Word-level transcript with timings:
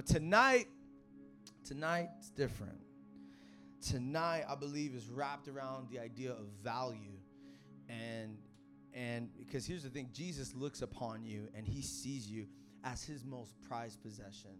But 0.00 0.06
tonight, 0.06 0.66
tonight 1.62 2.08
it's 2.18 2.30
different. 2.30 2.80
Tonight, 3.86 4.44
I 4.48 4.54
believe, 4.54 4.94
is 4.94 5.10
wrapped 5.10 5.46
around 5.46 5.90
the 5.90 5.98
idea 5.98 6.30
of 6.30 6.46
value. 6.64 7.18
And 7.86 8.38
and 8.94 9.28
because 9.36 9.66
here's 9.66 9.82
the 9.82 9.90
thing, 9.90 10.08
Jesus 10.10 10.54
looks 10.54 10.80
upon 10.80 11.22
you 11.22 11.48
and 11.54 11.66
he 11.66 11.82
sees 11.82 12.26
you 12.26 12.46
as 12.82 13.04
his 13.04 13.26
most 13.26 13.60
prized 13.68 14.00
possession. 14.00 14.52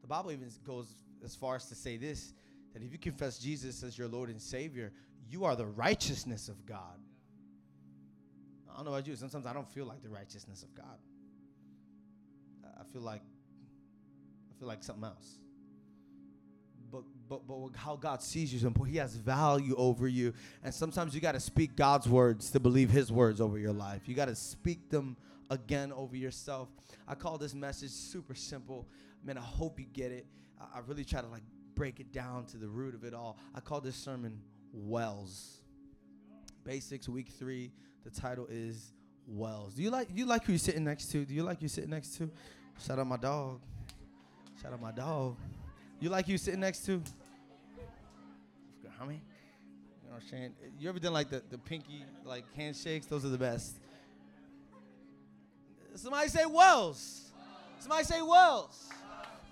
The 0.00 0.06
Bible 0.06 0.32
even 0.32 0.48
goes 0.66 0.86
as 1.22 1.36
far 1.36 1.56
as 1.56 1.66
to 1.66 1.74
say 1.74 1.98
this 1.98 2.32
that 2.72 2.82
if 2.82 2.90
you 2.90 2.98
confess 2.98 3.38
Jesus 3.38 3.82
as 3.82 3.98
your 3.98 4.08
Lord 4.08 4.30
and 4.30 4.40
Savior, 4.40 4.94
you 5.28 5.44
are 5.44 5.56
the 5.56 5.66
righteousness 5.66 6.48
of 6.48 6.64
God. 6.64 6.98
I 8.72 8.76
don't 8.76 8.86
know 8.86 8.92
about 8.92 9.06
you, 9.06 9.14
sometimes 9.14 9.44
I 9.44 9.52
don't 9.52 9.68
feel 9.68 9.84
like 9.84 10.02
the 10.02 10.08
righteousness 10.08 10.62
of 10.62 10.74
God. 10.74 10.96
I 12.80 12.84
feel 12.94 13.02
like 13.02 13.20
I 14.56 14.58
feel 14.58 14.68
like 14.68 14.82
something 14.82 15.04
else. 15.04 15.38
But 16.90 17.02
but 17.28 17.46
but 17.46 17.76
how 17.76 17.96
God 17.96 18.22
sees 18.22 18.52
you, 18.52 18.72
He 18.84 18.96
has 18.96 19.14
value 19.16 19.74
over 19.76 20.08
you, 20.08 20.32
and 20.62 20.72
sometimes 20.72 21.14
you 21.14 21.20
got 21.20 21.32
to 21.32 21.40
speak 21.40 21.76
God's 21.76 22.08
words 22.08 22.50
to 22.52 22.60
believe 22.60 22.90
His 22.90 23.12
words 23.12 23.40
over 23.40 23.58
your 23.58 23.72
life. 23.72 24.02
You 24.06 24.14
got 24.14 24.28
to 24.28 24.36
speak 24.36 24.88
them 24.88 25.16
again 25.50 25.92
over 25.92 26.16
yourself. 26.16 26.68
I 27.06 27.14
call 27.14 27.38
this 27.38 27.54
message 27.54 27.90
super 27.90 28.34
simple. 28.34 28.86
Man, 29.24 29.36
I 29.36 29.42
hope 29.42 29.78
you 29.78 29.86
get 29.92 30.12
it. 30.12 30.26
I, 30.60 30.78
I 30.78 30.80
really 30.86 31.04
try 31.04 31.20
to 31.20 31.28
like 31.28 31.42
break 31.74 32.00
it 32.00 32.12
down 32.12 32.46
to 32.46 32.56
the 32.56 32.68
root 32.68 32.94
of 32.94 33.04
it 33.04 33.12
all. 33.12 33.36
I 33.54 33.60
call 33.60 33.80
this 33.80 33.96
sermon 33.96 34.40
Wells. 34.72 35.60
Basics, 36.64 37.08
week 37.08 37.28
three. 37.38 37.72
The 38.04 38.10
title 38.10 38.46
is 38.50 38.92
Wells. 39.26 39.74
Do 39.74 39.82
you 39.82 39.90
like 39.90 40.08
you 40.14 40.26
like 40.26 40.44
who 40.44 40.52
you're 40.52 40.58
sitting 40.58 40.84
next 40.84 41.10
to? 41.12 41.24
Do 41.24 41.34
you 41.34 41.42
like 41.42 41.60
you 41.60 41.68
sitting 41.68 41.90
next 41.90 42.16
to? 42.18 42.30
Shout 42.84 42.98
out 42.98 43.06
my 43.06 43.16
dog. 43.16 43.60
Shout 44.60 44.72
out 44.72 44.80
my 44.80 44.92
dog. 44.92 45.36
You 46.00 46.08
like 46.10 46.28
you 46.28 46.38
sitting 46.38 46.60
next 46.60 46.84
to? 46.86 47.02
How 48.98 49.04
many? 49.04 49.18
You 50.02 50.08
know 50.08 50.14
what 50.14 50.22
I'm 50.22 50.28
saying? 50.28 50.54
You 50.78 50.88
ever 50.88 50.98
done 50.98 51.12
like 51.12 51.28
the, 51.28 51.42
the 51.50 51.58
pinky 51.58 52.04
like 52.24 52.44
handshakes? 52.54 53.06
Those 53.06 53.24
are 53.24 53.28
the 53.28 53.38
best. 53.38 53.76
Somebody 55.94 56.28
say 56.28 56.46
Wells. 56.46 57.32
Somebody 57.78 58.04
say 58.04 58.22
Wells. 58.22 58.88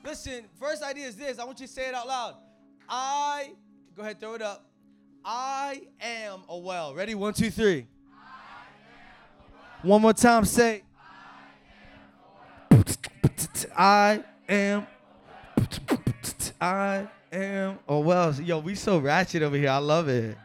Listen, 0.05 0.45
first 0.59 0.83
idea 0.83 1.07
is 1.07 1.17
this. 1.17 1.39
I 1.39 1.45
want 1.45 1.61
you 1.61 1.67
to 1.67 1.73
say 1.73 1.89
it 1.89 1.95
out 1.95 2.07
loud. 2.07 2.37
I, 2.89 3.53
go 3.97 4.03
ahead, 4.03 4.21
throw 4.21 4.35
it 4.35 4.43
up. 4.43 4.67
I 5.25 5.83
am 6.01 6.43
a 6.49 6.59
well. 6.59 6.95
Ready? 6.95 7.15
One, 7.15 7.33
two, 7.33 7.51
three. 7.51 7.87
One 9.83 10.03
more 10.03 10.13
time, 10.13 10.45
say. 10.45 10.83
I 13.77 14.23
am. 14.49 14.87
I 16.65 17.09
am. 17.31 17.79
Oh 17.87 17.99
well, 17.99 18.33
yo, 18.41 18.59
we 18.59 18.75
so 18.75 18.97
ratchet 18.97 19.43
over 19.43 19.55
here. 19.55 19.69
I 19.69 19.77
love 19.77 20.09
it. 20.09 20.39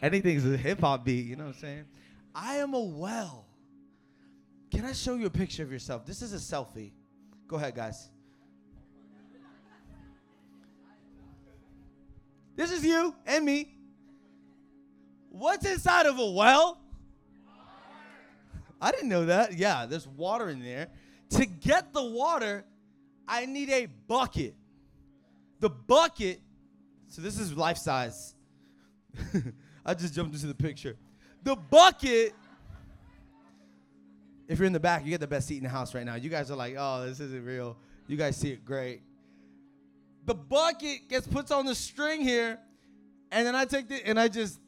Anything's 0.00 0.46
a 0.46 0.56
hip 0.56 0.78
hop 0.78 1.04
beat. 1.04 1.26
You 1.26 1.34
know 1.34 1.46
what 1.46 1.56
I'm 1.56 1.60
saying? 1.60 1.84
I 2.32 2.56
am 2.56 2.72
a 2.72 2.80
well. 2.80 3.44
Can 4.70 4.84
I 4.84 4.92
show 4.92 5.16
you 5.16 5.26
a 5.26 5.30
picture 5.30 5.64
of 5.64 5.72
yourself? 5.72 6.06
This 6.06 6.22
is 6.22 6.32
a 6.32 6.36
selfie. 6.36 6.92
Go 7.48 7.56
ahead, 7.56 7.74
guys. 7.74 8.10
This 12.54 12.70
is 12.70 12.84
you 12.84 13.12
and 13.26 13.44
me. 13.44 13.74
What's 15.30 15.66
inside 15.68 16.06
of 16.06 16.16
a 16.16 16.30
well? 16.30 16.80
I 18.80 18.92
didn't 18.92 19.08
know 19.08 19.26
that. 19.26 19.54
Yeah, 19.54 19.86
there's 19.86 20.06
water 20.06 20.48
in 20.48 20.62
there. 20.62 20.90
To 21.30 21.44
get 21.44 21.92
the 21.92 22.04
water, 22.04 22.64
I 23.26 23.46
need 23.46 23.70
a 23.70 23.86
bucket. 24.06 24.54
The 25.64 25.70
bucket, 25.70 26.42
so 27.08 27.22
this 27.22 27.40
is 27.40 27.56
life 27.56 27.78
size. 27.78 28.34
I 29.86 29.94
just 29.94 30.12
jumped 30.12 30.34
into 30.34 30.46
the 30.46 30.54
picture. 30.54 30.94
The 31.42 31.56
bucket, 31.56 32.34
if 34.46 34.58
you're 34.58 34.66
in 34.66 34.74
the 34.74 34.78
back, 34.78 35.06
you 35.06 35.08
get 35.08 35.20
the 35.20 35.26
best 35.26 35.48
seat 35.48 35.56
in 35.56 35.62
the 35.62 35.70
house 35.70 35.94
right 35.94 36.04
now. 36.04 36.16
You 36.16 36.28
guys 36.28 36.50
are 36.50 36.54
like, 36.54 36.74
oh, 36.78 37.06
this 37.06 37.18
isn't 37.18 37.42
real. 37.42 37.78
You 38.06 38.18
guys 38.18 38.36
see 38.36 38.50
it 38.50 38.62
great. 38.62 39.00
The 40.26 40.34
bucket 40.34 41.08
gets 41.08 41.26
put 41.26 41.50
on 41.50 41.64
the 41.64 41.74
string 41.74 42.20
here, 42.20 42.58
and 43.32 43.46
then 43.46 43.56
I 43.56 43.64
take 43.64 43.90
it 43.90 44.02
and 44.04 44.20
I 44.20 44.28
just, 44.28 44.60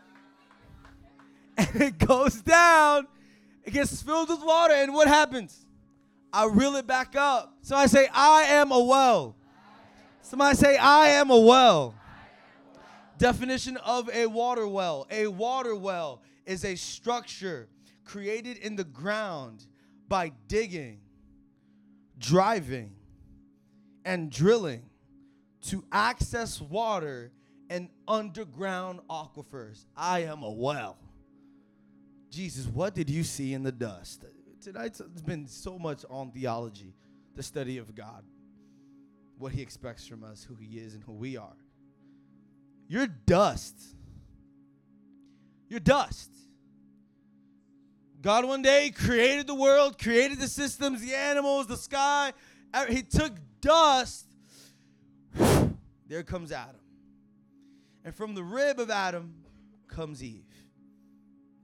and 1.58 1.76
it 1.78 1.98
goes 1.98 2.40
down. 2.40 3.06
It 3.64 3.74
gets 3.74 4.02
filled 4.02 4.30
with 4.30 4.42
water, 4.42 4.72
and 4.72 4.94
what 4.94 5.08
happens? 5.08 5.66
I 6.32 6.46
reel 6.46 6.76
it 6.76 6.86
back 6.86 7.16
up. 7.16 7.58
So 7.60 7.76
I 7.76 7.84
say, 7.84 8.08
I 8.14 8.44
am 8.44 8.72
a 8.72 8.82
well. 8.82 9.36
Somebody 10.22 10.56
say, 10.56 10.76
I 10.76 11.08
am 11.08 11.30
a 11.30 11.40
well. 11.40 11.94
Definition 13.18 13.76
of 13.78 14.08
a 14.10 14.26
water 14.26 14.66
well. 14.66 15.06
A 15.10 15.26
water 15.26 15.74
well 15.74 16.22
is 16.46 16.64
a 16.64 16.74
structure 16.76 17.68
created 18.04 18.56
in 18.58 18.76
the 18.76 18.84
ground 18.84 19.66
by 20.08 20.32
digging, 20.48 21.00
driving, 22.18 22.94
and 24.04 24.30
drilling 24.30 24.82
to 25.62 25.84
access 25.92 26.60
water 26.60 27.32
in 27.68 27.88
underground 28.08 29.00
aquifers. 29.08 29.84
I 29.96 30.20
am 30.20 30.42
a 30.42 30.50
well. 30.50 30.96
Jesus, 32.30 32.66
what 32.66 32.94
did 32.94 33.10
you 33.10 33.24
see 33.24 33.54
in 33.54 33.62
the 33.62 33.72
dust? 33.72 34.24
Tonight, 34.60 35.00
it's 35.00 35.22
been 35.22 35.46
so 35.46 35.78
much 35.78 36.04
on 36.08 36.30
theology, 36.30 36.94
the 37.34 37.42
study 37.42 37.78
of 37.78 37.94
God, 37.94 38.24
what 39.40 39.52
He 39.52 39.62
expects 39.62 40.06
from 40.06 40.22
us, 40.22 40.44
who 40.44 40.54
He 40.54 40.78
is, 40.78 40.94
and 40.94 41.02
who 41.02 41.12
we 41.12 41.36
are. 41.36 41.56
You're 42.88 43.06
dust. 43.06 43.76
You're 45.68 45.80
dust. 45.80 46.30
God 48.20 48.44
one 48.44 48.62
day 48.62 48.90
created 48.90 49.46
the 49.46 49.54
world, 49.54 49.98
created 49.98 50.38
the 50.38 50.48
systems, 50.48 51.00
the 51.00 51.14
animals, 51.14 51.66
the 51.66 51.76
sky. 51.76 52.32
He 52.88 53.02
took 53.02 53.32
dust. 53.60 54.26
There 56.06 56.24
comes 56.24 56.50
Adam. 56.50 56.80
And 58.04 58.12
from 58.12 58.34
the 58.34 58.42
rib 58.42 58.80
of 58.80 58.90
Adam 58.90 59.32
comes 59.86 60.24
Eve 60.24 60.50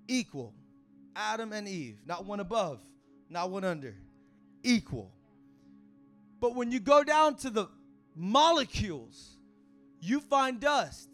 equal. 0.08 0.54
Adam 1.14 1.52
and 1.52 1.66
Eve, 1.66 1.98
not 2.06 2.26
one 2.26 2.40
above, 2.40 2.80
not 3.30 3.50
one 3.50 3.64
under, 3.64 3.94
equal. 4.62 5.12
But 6.40 6.54
when 6.54 6.70
you 6.70 6.80
go 6.80 7.02
down 7.02 7.36
to 7.36 7.50
the 7.50 7.68
molecules, 8.14 9.36
you 10.00 10.20
find 10.20 10.60
dust. 10.60 11.08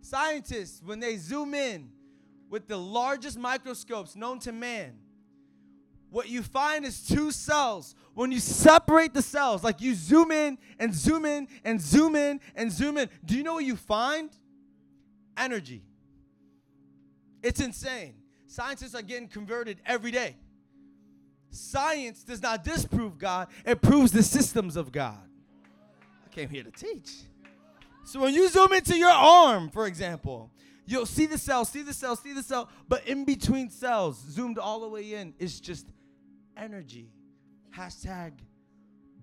Scientists, 0.00 0.82
when 0.84 1.00
they 1.00 1.16
zoom 1.16 1.54
in 1.54 1.90
with 2.50 2.68
the 2.68 2.76
largest 2.76 3.38
microscopes 3.38 4.16
known 4.16 4.38
to 4.40 4.52
man, 4.52 4.98
what 6.10 6.28
you 6.28 6.42
find 6.42 6.84
is 6.84 7.06
two 7.06 7.30
cells. 7.30 7.94
When 8.14 8.30
you 8.30 8.40
separate 8.40 9.14
the 9.14 9.22
cells, 9.22 9.64
like 9.64 9.80
you 9.80 9.94
zoom 9.94 10.30
in 10.30 10.58
and 10.78 10.94
zoom 10.94 11.24
in 11.24 11.48
and 11.64 11.80
zoom 11.80 12.16
in 12.16 12.40
and 12.54 12.70
zoom 12.70 12.98
in, 12.98 13.08
do 13.24 13.34
you 13.34 13.42
know 13.42 13.54
what 13.54 13.64
you 13.64 13.76
find? 13.76 14.30
Energy. 15.38 15.82
It's 17.42 17.60
insane. 17.60 18.14
Scientists 18.46 18.94
are 18.94 19.00
getting 19.00 19.28
converted 19.28 19.80
every 19.86 20.10
day. 20.10 20.36
Science 21.52 22.24
does 22.24 22.40
not 22.40 22.64
disprove 22.64 23.18
God, 23.18 23.48
it 23.64 23.82
proves 23.82 24.10
the 24.10 24.22
systems 24.22 24.74
of 24.74 24.90
God. 24.90 25.20
I 26.24 26.34
came 26.34 26.48
here 26.48 26.64
to 26.64 26.70
teach. 26.70 27.10
So 28.04 28.20
when 28.20 28.34
you 28.34 28.48
zoom 28.48 28.72
into 28.72 28.96
your 28.96 29.10
arm, 29.10 29.68
for 29.68 29.86
example, 29.86 30.50
you'll 30.86 31.06
see 31.06 31.26
the 31.26 31.36
cell, 31.36 31.66
see 31.66 31.82
the 31.82 31.92
cell, 31.92 32.16
see 32.16 32.32
the 32.32 32.42
cell, 32.42 32.70
but 32.88 33.06
in 33.06 33.26
between 33.26 33.68
cells, 33.68 34.18
zoomed 34.30 34.58
all 34.58 34.80
the 34.80 34.88
way 34.88 35.12
in, 35.12 35.34
is 35.38 35.60
just 35.60 35.86
energy. 36.56 37.12
Hashtag 37.76 38.32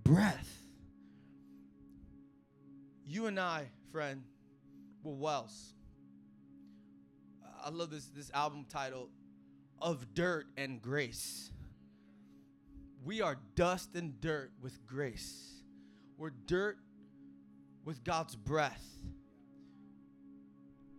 breath. 0.03 0.50
You 3.07 3.25
and 3.25 3.39
I, 3.39 3.69
friend, 3.92 4.24
were 5.03 5.13
wells. 5.13 5.74
I 7.65 7.69
love 7.71 7.89
this, 7.89 8.06
this 8.06 8.30
album 8.36 8.65
title, 8.69 9.09
of 9.81 10.13
dirt 10.13 10.45
and 10.57 10.80
grace. 10.80 11.51
We 13.04 13.22
are 13.22 13.38
dust 13.56 13.96
and 13.96 14.19
dirt 14.19 14.51
with 14.62 14.86
grace. 14.86 15.62
We're 16.18 16.31
dirt 16.48 16.78
with 17.86 18.04
God's 18.04 18.36
breath. 18.36 18.86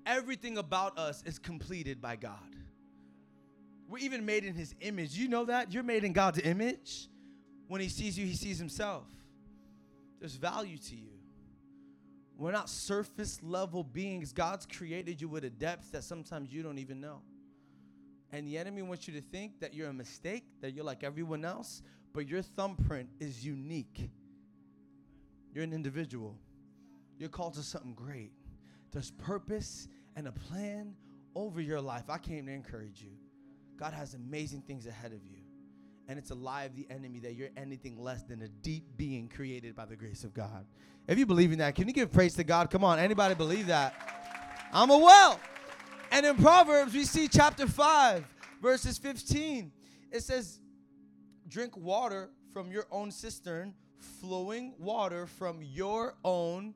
Everything 0.07 0.59
about 0.59 0.99
us 0.99 1.23
is 1.27 1.39
completed 1.39 2.01
by 2.01 2.17
God. 2.17 2.57
We're 3.89 3.99
even 3.99 4.25
made 4.25 4.45
in 4.45 4.55
His 4.55 4.75
image. 4.81 5.17
You 5.17 5.29
know 5.29 5.45
that? 5.45 5.73
You're 5.73 5.83
made 5.83 6.05
in 6.05 6.13
God's 6.13 6.39
image. 6.39 7.09
When 7.69 7.81
He 7.81 7.89
sees 7.89 8.19
you, 8.19 8.25
He 8.25 8.35
sees 8.35 8.59
Himself. 8.59 9.07
There's 10.21 10.37
value 10.37 10.79
to 10.79 10.97
you. 10.97 11.11
We're 12.37 12.53
not 12.53 12.71
surface 12.71 13.43
level 13.43 13.85
beings. 13.85 14.33
God's 14.33 14.65
created 14.65 15.21
you 15.21 15.29
with 15.29 15.45
a 15.45 15.51
depth 15.51 15.93
that 15.93 16.05
sometimes 16.05 16.53
you 16.53 16.63
don't 16.63 16.79
even 16.79 17.01
know. 17.01 17.21
And 18.33 18.47
the 18.47 18.59
enemy 18.59 18.83
wants 18.83 19.09
you 19.09 19.15
to 19.15 19.21
think 19.21 19.61
that 19.61 19.75
you're 19.75 19.89
a 19.89 19.93
mistake, 19.93 20.45
that 20.61 20.73
you're 20.73 20.85
like 20.85 21.03
everyone 21.03 21.45
else, 21.45 21.83
but 22.13 22.29
your 22.29 22.43
thumbprint 22.43 23.09
is 23.19 23.45
unique. 23.45 24.11
You're 25.53 25.65
an 25.65 25.73
individual. 25.73 26.37
You're 27.19 27.29
called 27.29 27.55
to 27.55 27.63
something 27.63 27.95
great. 27.95 28.33
There's 28.93 29.11
purpose 29.13 29.89
and 30.17 30.29
a 30.29 30.33
plan 30.33 30.95
over 31.35 31.61
your 31.61 31.81
life. 31.81 32.05
I 32.09 32.19
came 32.19 32.47
to 32.47 32.53
encourage 32.53 33.03
you. 33.03 33.13
God 33.77 33.93
has 33.93 34.15
amazing 34.15 34.63
things 34.63 34.87
ahead 34.87 35.13
of 35.13 35.25
you. 35.25 35.39
And 36.09 36.19
it's 36.19 36.31
a 36.31 36.35
lie 36.35 36.65
of 36.65 36.75
the 36.75 36.87
enemy 36.91 37.21
that 37.21 37.35
you're 37.35 37.51
anything 37.57 37.97
less 37.97 38.23
than 38.25 38.43
a 38.43 38.49
deep 38.49 38.85
being 38.97 39.29
created 39.29 39.77
by 39.77 39.87
the 39.87 39.97
grace 39.97 40.25
of 40.25 40.35
God. 40.35 40.67
If 41.07 41.19
you 41.19 41.27
believe 41.27 41.53
in 41.53 41.59
that, 41.59 41.75
can 41.75 41.87
you 41.87 41.95
give 41.95 42.13
praise 42.13 42.35
to 42.35 42.45
God? 42.45 42.71
Come 42.71 42.85
on, 42.85 42.99
anybody 42.99 43.35
believe 43.35 43.69
that? 43.69 43.95
I'm 44.73 44.91
a 44.91 44.99
well. 44.99 45.41
And 46.11 46.27
in 46.27 46.37
Proverbs, 46.37 46.93
we 46.93 47.05
see 47.05 47.29
chapter 47.29 47.67
5, 47.67 48.25
verses 48.61 48.99
15. 48.99 49.71
It 50.11 50.23
says, 50.23 50.59
Drink 51.49 51.77
water 51.77 52.31
from 52.53 52.73
your 52.73 52.87
own 52.91 53.13
cistern, 53.13 53.75
flowing 54.21 54.75
water 54.79 55.27
from 55.27 55.63
your 55.63 56.17
own 56.25 56.75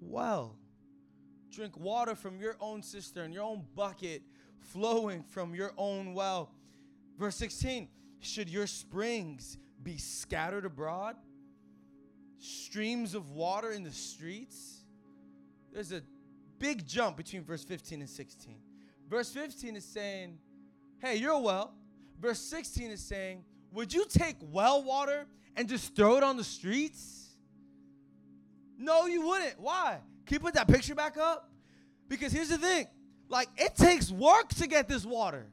well. 0.00 0.56
Drink 1.50 1.76
water 1.76 2.14
from 2.14 2.40
your 2.40 2.56
own 2.60 2.82
cistern, 2.82 3.32
your 3.32 3.44
own 3.44 3.64
bucket, 3.76 4.22
flowing 4.60 5.22
from 5.22 5.54
your 5.54 5.72
own 5.76 6.14
well. 6.14 6.50
Verse 7.18 7.36
16 7.36 7.88
Should 8.20 8.48
your 8.48 8.66
springs 8.66 9.58
be 9.82 9.98
scattered 9.98 10.64
abroad? 10.64 11.16
Streams 12.38 13.14
of 13.14 13.30
water 13.30 13.72
in 13.72 13.82
the 13.82 13.92
streets? 13.92 14.84
There's 15.72 15.92
a 15.92 16.02
big 16.64 16.86
jump 16.86 17.18
between 17.18 17.44
verse 17.44 17.62
15 17.62 18.00
and 18.00 18.08
16. 18.08 18.56
Verse 19.10 19.30
15 19.30 19.76
is 19.76 19.84
saying, 19.84 20.38
Hey, 20.98 21.16
you're 21.16 21.38
well. 21.38 21.74
Verse 22.18 22.38
16 22.38 22.90
is 22.90 23.00
saying, 23.00 23.44
Would 23.72 23.92
you 23.92 24.06
take 24.08 24.36
well 24.40 24.82
water 24.82 25.26
and 25.56 25.68
just 25.68 25.94
throw 25.94 26.16
it 26.16 26.22
on 26.22 26.38
the 26.38 26.44
streets? 26.44 27.28
No, 28.78 29.04
you 29.04 29.26
wouldn't. 29.26 29.60
Why? 29.60 29.98
Can 30.24 30.36
you 30.36 30.40
put 30.40 30.54
that 30.54 30.66
picture 30.66 30.94
back 30.94 31.18
up? 31.18 31.50
Because 32.08 32.32
here's 32.32 32.48
the 32.48 32.56
thing 32.56 32.86
like, 33.28 33.48
it 33.58 33.74
takes 33.76 34.10
work 34.10 34.48
to 34.54 34.66
get 34.66 34.88
this 34.88 35.04
water. 35.04 35.46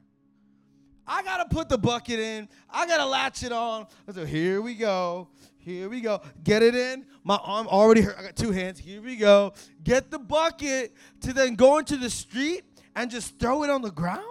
I 1.06 1.22
gotta 1.22 1.46
put 1.46 1.68
the 1.68 1.78
bucket 1.78 2.20
in. 2.20 2.48
I 2.70 2.86
gotta 2.86 3.06
latch 3.06 3.42
it 3.42 3.52
on. 3.52 3.86
So 4.12 4.24
here 4.24 4.62
we 4.62 4.74
go. 4.74 5.28
Here 5.58 5.88
we 5.88 6.00
go. 6.00 6.20
Get 6.42 6.62
it 6.62 6.74
in. 6.74 7.06
My 7.24 7.36
arm 7.36 7.68
already 7.68 8.00
hurt. 8.00 8.16
I 8.18 8.22
got 8.22 8.36
two 8.36 8.50
hands. 8.50 8.78
Here 8.78 9.00
we 9.00 9.16
go. 9.16 9.52
Get 9.84 10.10
the 10.10 10.18
bucket 10.18 10.94
to 11.20 11.32
then 11.32 11.54
go 11.54 11.78
into 11.78 11.96
the 11.96 12.10
street 12.10 12.64
and 12.96 13.10
just 13.10 13.38
throw 13.38 13.62
it 13.62 13.70
on 13.70 13.82
the 13.82 13.90
ground. 13.90 14.24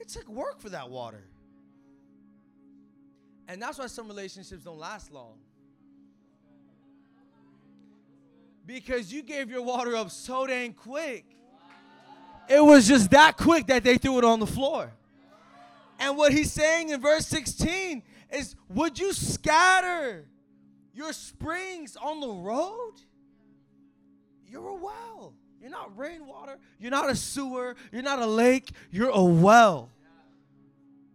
It 0.00 0.08
took 0.08 0.28
work 0.28 0.60
for 0.60 0.70
that 0.70 0.90
water. 0.90 1.24
And 3.46 3.60
that's 3.60 3.78
why 3.78 3.86
some 3.86 4.08
relationships 4.08 4.64
don't 4.64 4.78
last 4.78 5.12
long. 5.12 5.38
Because 8.66 9.12
you 9.12 9.22
gave 9.22 9.50
your 9.50 9.62
water 9.62 9.94
up 9.96 10.10
so 10.10 10.46
dang 10.46 10.72
quick. 10.72 11.26
It 12.48 12.64
was 12.64 12.88
just 12.88 13.10
that 13.10 13.36
quick 13.36 13.66
that 13.68 13.84
they 13.84 13.98
threw 13.98 14.18
it 14.18 14.24
on 14.24 14.40
the 14.40 14.46
floor. 14.46 14.92
And 15.98 16.16
what 16.16 16.32
he's 16.32 16.52
saying 16.52 16.90
in 16.90 17.00
verse 17.00 17.26
16 17.26 18.02
is 18.32 18.56
Would 18.68 18.98
you 18.98 19.12
scatter 19.12 20.26
your 20.94 21.12
springs 21.12 21.96
on 21.96 22.20
the 22.20 22.28
road? 22.28 22.94
You're 24.46 24.68
a 24.68 24.74
well. 24.74 25.34
You're 25.60 25.70
not 25.70 25.96
rainwater. 25.96 26.58
You're 26.78 26.90
not 26.90 27.08
a 27.08 27.16
sewer. 27.16 27.76
You're 27.92 28.02
not 28.02 28.18
a 28.18 28.26
lake. 28.26 28.70
You're 28.90 29.10
a 29.10 29.22
well. 29.22 29.90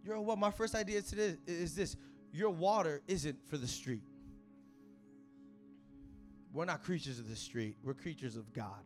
You're 0.04 0.16
a 0.16 0.22
well. 0.22 0.36
My 0.36 0.50
first 0.50 0.74
idea 0.74 1.02
today 1.02 1.36
is 1.46 1.74
this 1.74 1.96
your 2.32 2.50
water 2.50 3.02
isn't 3.06 3.36
for 3.48 3.56
the 3.58 3.66
street. 3.66 4.02
We're 6.52 6.64
not 6.64 6.82
creatures 6.82 7.18
of 7.18 7.28
the 7.28 7.36
street, 7.36 7.76
we're 7.82 7.94
creatures 7.94 8.36
of 8.36 8.52
God. 8.52 8.82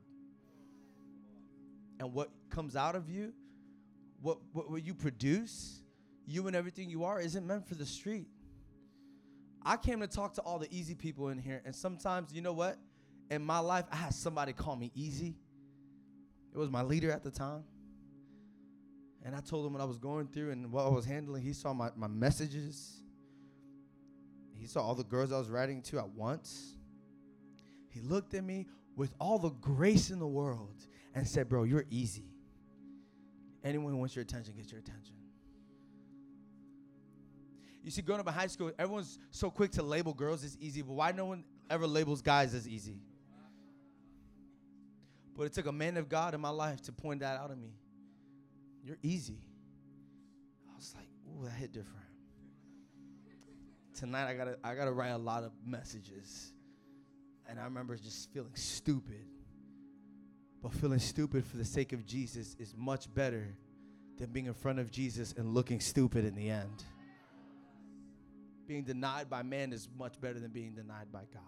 And 2.00 2.12
what 2.12 2.30
comes 2.50 2.74
out 2.74 2.96
of 2.96 3.08
you, 3.08 3.32
what, 4.20 4.38
what, 4.52 4.70
what 4.70 4.84
you 4.84 4.94
produce, 4.94 5.81
you 6.26 6.46
and 6.46 6.56
everything 6.56 6.88
you 6.90 7.04
are, 7.04 7.20
isn't 7.20 7.46
meant 7.46 7.66
for 7.66 7.74
the 7.74 7.86
street. 7.86 8.26
I 9.64 9.76
came 9.76 10.00
to 10.00 10.06
talk 10.06 10.34
to 10.34 10.40
all 10.42 10.58
the 10.58 10.68
easy 10.70 10.94
people 10.94 11.28
in 11.28 11.38
here, 11.38 11.62
and 11.64 11.74
sometimes, 11.74 12.32
you 12.32 12.42
know 12.42 12.52
what? 12.52 12.78
In 13.30 13.44
my 13.44 13.60
life, 13.60 13.84
I 13.90 13.96
had 13.96 14.14
somebody 14.14 14.52
call 14.52 14.76
me 14.76 14.90
easy. 14.94 15.36
It 16.52 16.58
was 16.58 16.70
my 16.70 16.82
leader 16.82 17.10
at 17.10 17.22
the 17.22 17.30
time. 17.30 17.64
And 19.24 19.36
I 19.36 19.40
told 19.40 19.66
him 19.66 19.72
what 19.72 19.80
I 19.80 19.84
was 19.84 19.98
going 19.98 20.26
through 20.26 20.50
and 20.50 20.70
what 20.72 20.84
I 20.84 20.88
was 20.88 21.04
handling. 21.04 21.42
He 21.42 21.52
saw 21.52 21.72
my, 21.72 21.90
my 21.96 22.08
messages. 22.08 23.00
He 24.58 24.66
saw 24.66 24.82
all 24.82 24.94
the 24.94 25.04
girls 25.04 25.32
I 25.32 25.38
was 25.38 25.48
writing 25.48 25.80
to 25.82 25.98
at 25.98 26.08
once. 26.08 26.76
He 27.88 28.00
looked 28.00 28.34
at 28.34 28.42
me 28.42 28.66
with 28.96 29.14
all 29.20 29.38
the 29.38 29.50
grace 29.50 30.10
in 30.10 30.18
the 30.18 30.26
world 30.26 30.86
and 31.14 31.26
said, 31.26 31.48
Bro, 31.48 31.64
you're 31.64 31.86
easy. 31.90 32.26
Anyone 33.64 33.92
who 33.92 33.98
wants 33.98 34.16
your 34.16 34.24
attention 34.24 34.54
gets 34.56 34.72
your 34.72 34.80
attention. 34.80 35.14
You 37.82 37.90
see, 37.90 38.02
growing 38.02 38.20
up 38.20 38.26
in 38.28 38.32
high 38.32 38.46
school, 38.46 38.70
everyone's 38.78 39.18
so 39.30 39.50
quick 39.50 39.72
to 39.72 39.82
label 39.82 40.14
girls 40.14 40.44
as 40.44 40.56
easy, 40.58 40.82
but 40.82 40.92
why 40.92 41.12
no 41.12 41.24
one 41.24 41.44
ever 41.68 41.86
labels 41.86 42.22
guys 42.22 42.54
as 42.54 42.68
easy? 42.68 43.00
But 45.36 45.44
it 45.44 45.52
took 45.52 45.66
a 45.66 45.72
man 45.72 45.96
of 45.96 46.08
God 46.08 46.34
in 46.34 46.40
my 46.40 46.50
life 46.50 46.82
to 46.82 46.92
point 46.92 47.20
that 47.20 47.40
out 47.40 47.50
to 47.50 47.56
me. 47.56 47.72
You're 48.84 48.98
easy. 49.02 49.38
I 50.70 50.76
was 50.76 50.94
like, 50.94 51.06
ooh, 51.26 51.44
that 51.44 51.52
hit 51.52 51.72
different. 51.72 51.98
Tonight 53.94 54.28
I 54.28 54.34
gotta 54.34 54.58
I 54.64 54.74
gotta 54.74 54.92
write 54.92 55.10
a 55.10 55.18
lot 55.18 55.42
of 55.42 55.52
messages. 55.64 56.52
And 57.48 57.58
I 57.58 57.64
remember 57.64 57.96
just 57.96 58.32
feeling 58.32 58.54
stupid. 58.54 59.26
But 60.62 60.72
feeling 60.74 61.00
stupid 61.00 61.44
for 61.44 61.56
the 61.56 61.64
sake 61.64 61.92
of 61.92 62.06
Jesus 62.06 62.54
is 62.58 62.74
much 62.76 63.12
better 63.12 63.56
than 64.18 64.30
being 64.30 64.46
in 64.46 64.54
front 64.54 64.78
of 64.78 64.90
Jesus 64.90 65.34
and 65.36 65.52
looking 65.52 65.80
stupid 65.80 66.24
in 66.24 66.34
the 66.34 66.48
end. 66.48 66.84
Being 68.72 68.84
denied 68.84 69.28
by 69.28 69.42
man 69.42 69.70
is 69.70 69.86
much 69.98 70.18
better 70.18 70.40
than 70.40 70.50
being 70.50 70.72
denied 70.72 71.12
by 71.12 71.24
God. 71.30 71.42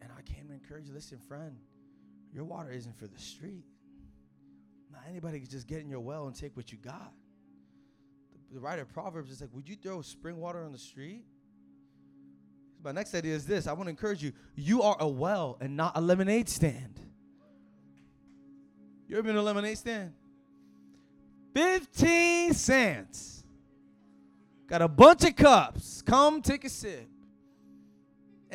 And 0.00 0.10
I 0.10 0.22
came 0.22 0.48
to 0.48 0.54
encourage 0.54 0.86
you 0.86 0.94
listen, 0.94 1.18
friend, 1.18 1.58
your 2.32 2.44
water 2.44 2.70
isn't 2.70 2.98
for 2.98 3.06
the 3.06 3.18
street. 3.18 3.66
Not 4.90 5.02
anybody 5.06 5.40
can 5.40 5.50
just 5.50 5.66
get 5.66 5.80
in 5.80 5.90
your 5.90 6.00
well 6.00 6.28
and 6.28 6.34
take 6.34 6.56
what 6.56 6.72
you 6.72 6.78
got. 6.78 7.12
The, 8.32 8.54
the 8.54 8.60
writer 8.60 8.80
of 8.80 8.88
Proverbs 8.88 9.30
is 9.30 9.42
like, 9.42 9.50
Would 9.52 9.68
you 9.68 9.76
throw 9.76 10.00
spring 10.00 10.38
water 10.38 10.64
on 10.64 10.72
the 10.72 10.78
street? 10.78 11.26
My 12.82 12.92
next 12.92 13.14
idea 13.14 13.34
is 13.34 13.44
this 13.44 13.66
I 13.66 13.74
want 13.74 13.84
to 13.84 13.90
encourage 13.90 14.22
you 14.22 14.32
you 14.54 14.80
are 14.80 14.96
a 14.98 15.06
well 15.06 15.58
and 15.60 15.76
not 15.76 15.92
a 15.94 16.00
lemonade 16.00 16.48
stand. 16.48 17.00
You 19.08 19.16
ever 19.16 19.24
been 19.24 19.34
to 19.34 19.42
a 19.42 19.42
lemonade 19.42 19.76
stand? 19.76 20.14
15 21.52 22.54
cents. 22.54 23.43
Got 24.66 24.82
a 24.82 24.88
bunch 24.88 25.24
of 25.24 25.36
cups. 25.36 26.02
Come 26.02 26.40
take 26.42 26.64
a 26.64 26.68
sip. 26.68 27.08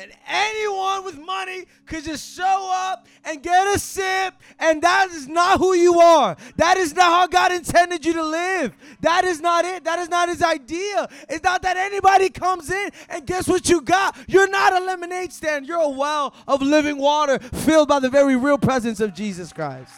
And 0.00 0.10
anyone 0.26 1.04
with 1.04 1.18
money 1.18 1.66
could 1.84 2.04
just 2.04 2.34
show 2.34 2.72
up 2.72 3.06
and 3.22 3.42
get 3.42 3.66
a 3.66 3.78
sip, 3.78 4.32
and 4.58 4.80
that 4.80 5.10
is 5.10 5.28
not 5.28 5.58
who 5.58 5.74
you 5.74 6.00
are. 6.00 6.38
That 6.56 6.78
is 6.78 6.94
not 6.94 7.10
how 7.10 7.26
God 7.26 7.52
intended 7.52 8.06
you 8.06 8.14
to 8.14 8.22
live. 8.22 8.72
That 9.02 9.26
is 9.26 9.42
not 9.42 9.66
it. 9.66 9.84
That 9.84 9.98
is 9.98 10.08
not 10.08 10.30
His 10.30 10.42
idea. 10.42 11.06
It's 11.28 11.44
not 11.44 11.60
that 11.62 11.76
anybody 11.76 12.30
comes 12.30 12.70
in 12.70 12.90
and 13.10 13.26
guess 13.26 13.46
what 13.46 13.68
you 13.68 13.82
got? 13.82 14.16
You're 14.26 14.48
not 14.48 14.72
a 14.72 14.80
lemonade 14.80 15.34
stand. 15.34 15.66
You're 15.66 15.82
a 15.82 15.90
well 15.90 16.34
of 16.48 16.62
living 16.62 16.96
water 16.96 17.38
filled 17.38 17.88
by 17.88 18.00
the 18.00 18.08
very 18.08 18.36
real 18.36 18.56
presence 18.56 19.00
of 19.00 19.12
Jesus 19.12 19.52
Christ. 19.52 19.92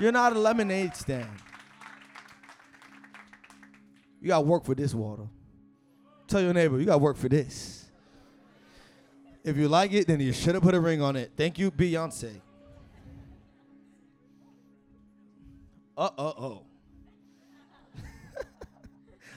You're 0.00 0.10
not 0.10 0.34
a 0.34 0.38
lemonade 0.40 0.96
stand. 0.96 1.30
You 4.20 4.26
got 4.26 4.38
to 4.38 4.44
work 4.44 4.64
for 4.64 4.74
this 4.74 4.92
water. 4.92 5.28
Tell 6.26 6.40
your 6.40 6.52
neighbor, 6.52 6.78
you 6.78 6.86
got 6.86 6.94
to 6.94 6.98
work 6.98 7.16
for 7.16 7.28
this. 7.28 7.84
If 9.44 9.56
you 9.56 9.68
like 9.68 9.92
it, 9.92 10.08
then 10.08 10.18
you 10.18 10.32
should 10.32 10.54
have 10.54 10.62
put 10.62 10.74
a 10.74 10.80
ring 10.80 11.00
on 11.00 11.14
it. 11.14 11.30
Thank 11.36 11.58
you, 11.58 11.70
Beyonce. 11.70 12.40
Uh 15.96 16.10
uh 16.18 16.32
oh. 16.36 16.62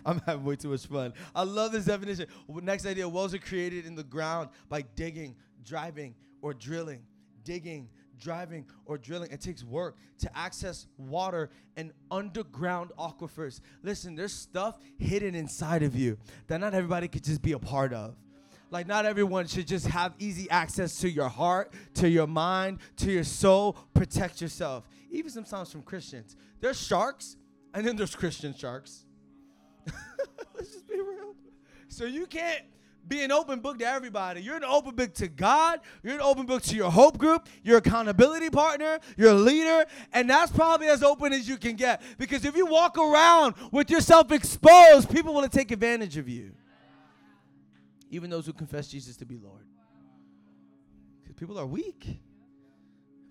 I'm 0.06 0.20
having 0.26 0.44
way 0.44 0.56
too 0.56 0.70
much 0.70 0.88
fun. 0.88 1.14
I 1.36 1.44
love 1.44 1.72
this 1.72 1.86
definition. 1.86 2.26
Next 2.50 2.86
idea 2.86 3.08
wells 3.08 3.34
are 3.34 3.40
created 3.40 3.86
in 3.86 3.96
the 3.96 4.04
ground 4.04 4.50
by 4.68 4.82
digging, 4.82 5.36
driving, 5.64 6.16
or 6.42 6.54
drilling. 6.54 7.04
Digging, 7.44 7.88
driving, 8.20 8.66
or 8.86 8.98
drilling. 8.98 9.32
It 9.32 9.42
takes 9.42 9.64
work 9.64 9.98
to 10.20 10.38
access 10.38 10.88
water 10.98 11.50
and 11.78 11.92
underground 12.12 12.92
aquifers. 12.98 13.62
Listen, 13.84 14.16
there's 14.16 14.34
stuff 14.34 14.78
hidden 14.98 15.36
inside 15.36 15.84
of 15.84 15.96
you 15.96 16.18
that 16.48 16.60
not 16.60 16.74
everybody 16.74 17.08
could 17.08 17.24
just 17.24 17.42
be 17.42 17.54
a 17.54 17.60
part 17.60 17.94
of. 17.94 18.16
Like, 18.72 18.86
not 18.86 19.06
everyone 19.06 19.48
should 19.48 19.68
just 19.68 19.88
have 19.88 20.14
easy 20.20 20.50
access 20.50 21.00
to 21.00 21.10
your 21.10 21.30
heart, 21.30 21.74
to 21.96 22.08
your 22.08 22.28
mind, 22.28 22.80
to 22.98 23.12
your 23.12 23.24
soul. 23.24 23.74
Protect 23.94 24.42
yourself. 24.42 24.88
Even 25.10 25.32
sometimes 25.32 25.72
from 25.72 25.82
Christians. 25.82 26.36
There's 26.60 26.80
sharks, 26.80 27.38
and 27.74 27.86
then 27.86 27.96
there's 27.96 28.16
Christian 28.16 28.54
sharks. 28.54 29.06
Let's 30.56 30.72
just 30.72 30.88
be 30.88 30.96
real. 30.96 31.34
So 31.88 32.06
you 32.06 32.28
can't 32.28 32.62
be 33.08 33.24
an 33.24 33.32
open 33.32 33.60
book 33.60 33.80
to 33.80 33.86
everybody. 33.86 34.42
You're 34.42 34.58
an 34.58 34.64
open 34.64 34.96
book 34.96 35.14
to 35.16 35.28
God. 35.28 35.80
You're 36.04 36.16
an 36.16 36.22
open 36.22 36.46
book 36.46 36.62
to 36.64 36.76
your 36.76 36.92
hope 36.92 37.18
group, 37.18 37.48
your 37.64 37.78
accountability 37.78 38.50
partner, 38.50 39.00
your 39.18 39.34
leader. 39.34 39.86
And 40.14 40.30
that's 40.30 40.52
probably 40.52 40.88
as 40.88 41.02
open 41.02 41.34
as 41.34 41.48
you 41.48 41.58
can 41.58 41.76
get. 41.76 42.02
Because 42.18 42.46
if 42.46 42.56
you 42.56 42.66
walk 42.66 42.98
around 42.98 43.56
with 43.72 43.90
yourself 43.90 44.32
exposed, 44.32 45.10
people 45.10 45.34
want 45.34 45.52
to 45.52 45.58
take 45.58 45.72
advantage 45.72 46.18
of 46.18 46.30
you. 46.30 46.52
Even 48.12 48.30
those 48.30 48.46
who 48.46 48.54
confess 48.54 48.88
Jesus 48.88 49.18
to 49.18 49.26
be 49.26 49.38
Lord. 49.38 49.66
Because 51.22 51.36
people 51.36 51.60
are 51.60 51.66
weak. 51.66 52.06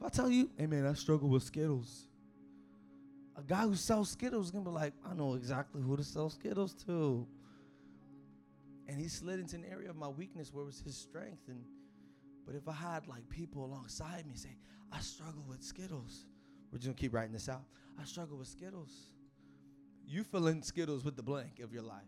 If 0.01 0.07
I 0.07 0.09
tell 0.09 0.31
you, 0.31 0.51
hey 0.57 0.67
man, 0.67 0.87
I 0.87 0.95
struggle 0.95 1.29
with 1.29 1.43
Skittles. 1.43 2.07
A 3.37 3.43
guy 3.43 3.63
who 3.63 3.75
sells 3.77 4.11
Skittles 4.11 4.47
is 4.47 4.51
going 4.51 4.65
to 4.65 4.71
be 4.71 4.75
like, 4.75 4.93
I 5.09 5.15
know 5.15 5.35
exactly 5.35 5.83
who 5.83 5.97
to 5.97 6.03
sell 6.03 6.31
Skittles 6.31 6.75
to 6.87 7.27
and 8.89 9.01
he 9.01 9.09
slid 9.09 9.39
into 9.39 9.57
an 9.57 9.65
area 9.71 9.91
of 9.91 9.97
my 9.97 10.09
weakness 10.09 10.53
where 10.53 10.65
was 10.65 10.81
his 10.81 10.97
strength. 10.97 11.49
And 11.49 11.63
but 12.47 12.55
if 12.55 12.67
I 12.67 12.73
had 12.73 13.07
like 13.07 13.29
people 13.29 13.65
alongside 13.65 14.27
me 14.27 14.35
say, 14.35 14.57
I 14.91 15.01
struggle 15.01 15.45
with 15.47 15.63
Skittles, 15.63 16.27
we're 16.73 16.79
just 16.79 16.87
gonna 16.87 16.97
keep 16.97 17.13
writing 17.15 17.33
this 17.33 17.49
out. 17.49 17.65
I 18.01 18.05
struggle 18.05 18.39
with 18.39 18.49
Skittles. 18.49 19.11
You 20.07 20.25
fill 20.25 20.47
in 20.47 20.63
Skittles 20.63 21.05
with 21.05 21.17
the 21.17 21.23
blank 21.23 21.61
of 21.61 21.73
your 21.73 21.83
life. 21.83 22.03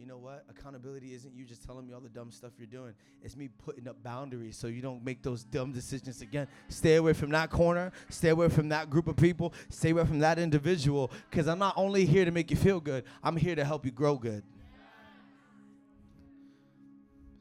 You 0.00 0.06
know 0.06 0.16
what? 0.16 0.46
Accountability 0.48 1.12
isn't 1.12 1.34
you 1.34 1.44
just 1.44 1.62
telling 1.62 1.86
me 1.86 1.92
all 1.92 2.00
the 2.00 2.08
dumb 2.08 2.30
stuff 2.30 2.52
you're 2.56 2.66
doing. 2.66 2.94
It's 3.22 3.36
me 3.36 3.48
putting 3.48 3.86
up 3.86 4.02
boundaries 4.02 4.56
so 4.56 4.66
you 4.66 4.80
don't 4.80 5.04
make 5.04 5.22
those 5.22 5.44
dumb 5.44 5.72
decisions 5.72 6.22
again. 6.22 6.48
Stay 6.70 6.96
away 6.96 7.12
from 7.12 7.30
that 7.30 7.50
corner. 7.50 7.92
Stay 8.08 8.30
away 8.30 8.48
from 8.48 8.70
that 8.70 8.88
group 8.88 9.08
of 9.08 9.16
people. 9.16 9.52
Stay 9.68 9.90
away 9.90 10.06
from 10.06 10.20
that 10.20 10.38
individual. 10.38 11.10
Because 11.28 11.46
I'm 11.46 11.58
not 11.58 11.74
only 11.76 12.06
here 12.06 12.24
to 12.24 12.30
make 12.30 12.50
you 12.50 12.56
feel 12.56 12.80
good, 12.80 13.04
I'm 13.22 13.36
here 13.36 13.54
to 13.54 13.64
help 13.64 13.84
you 13.84 13.90
grow 13.90 14.16
good 14.16 14.42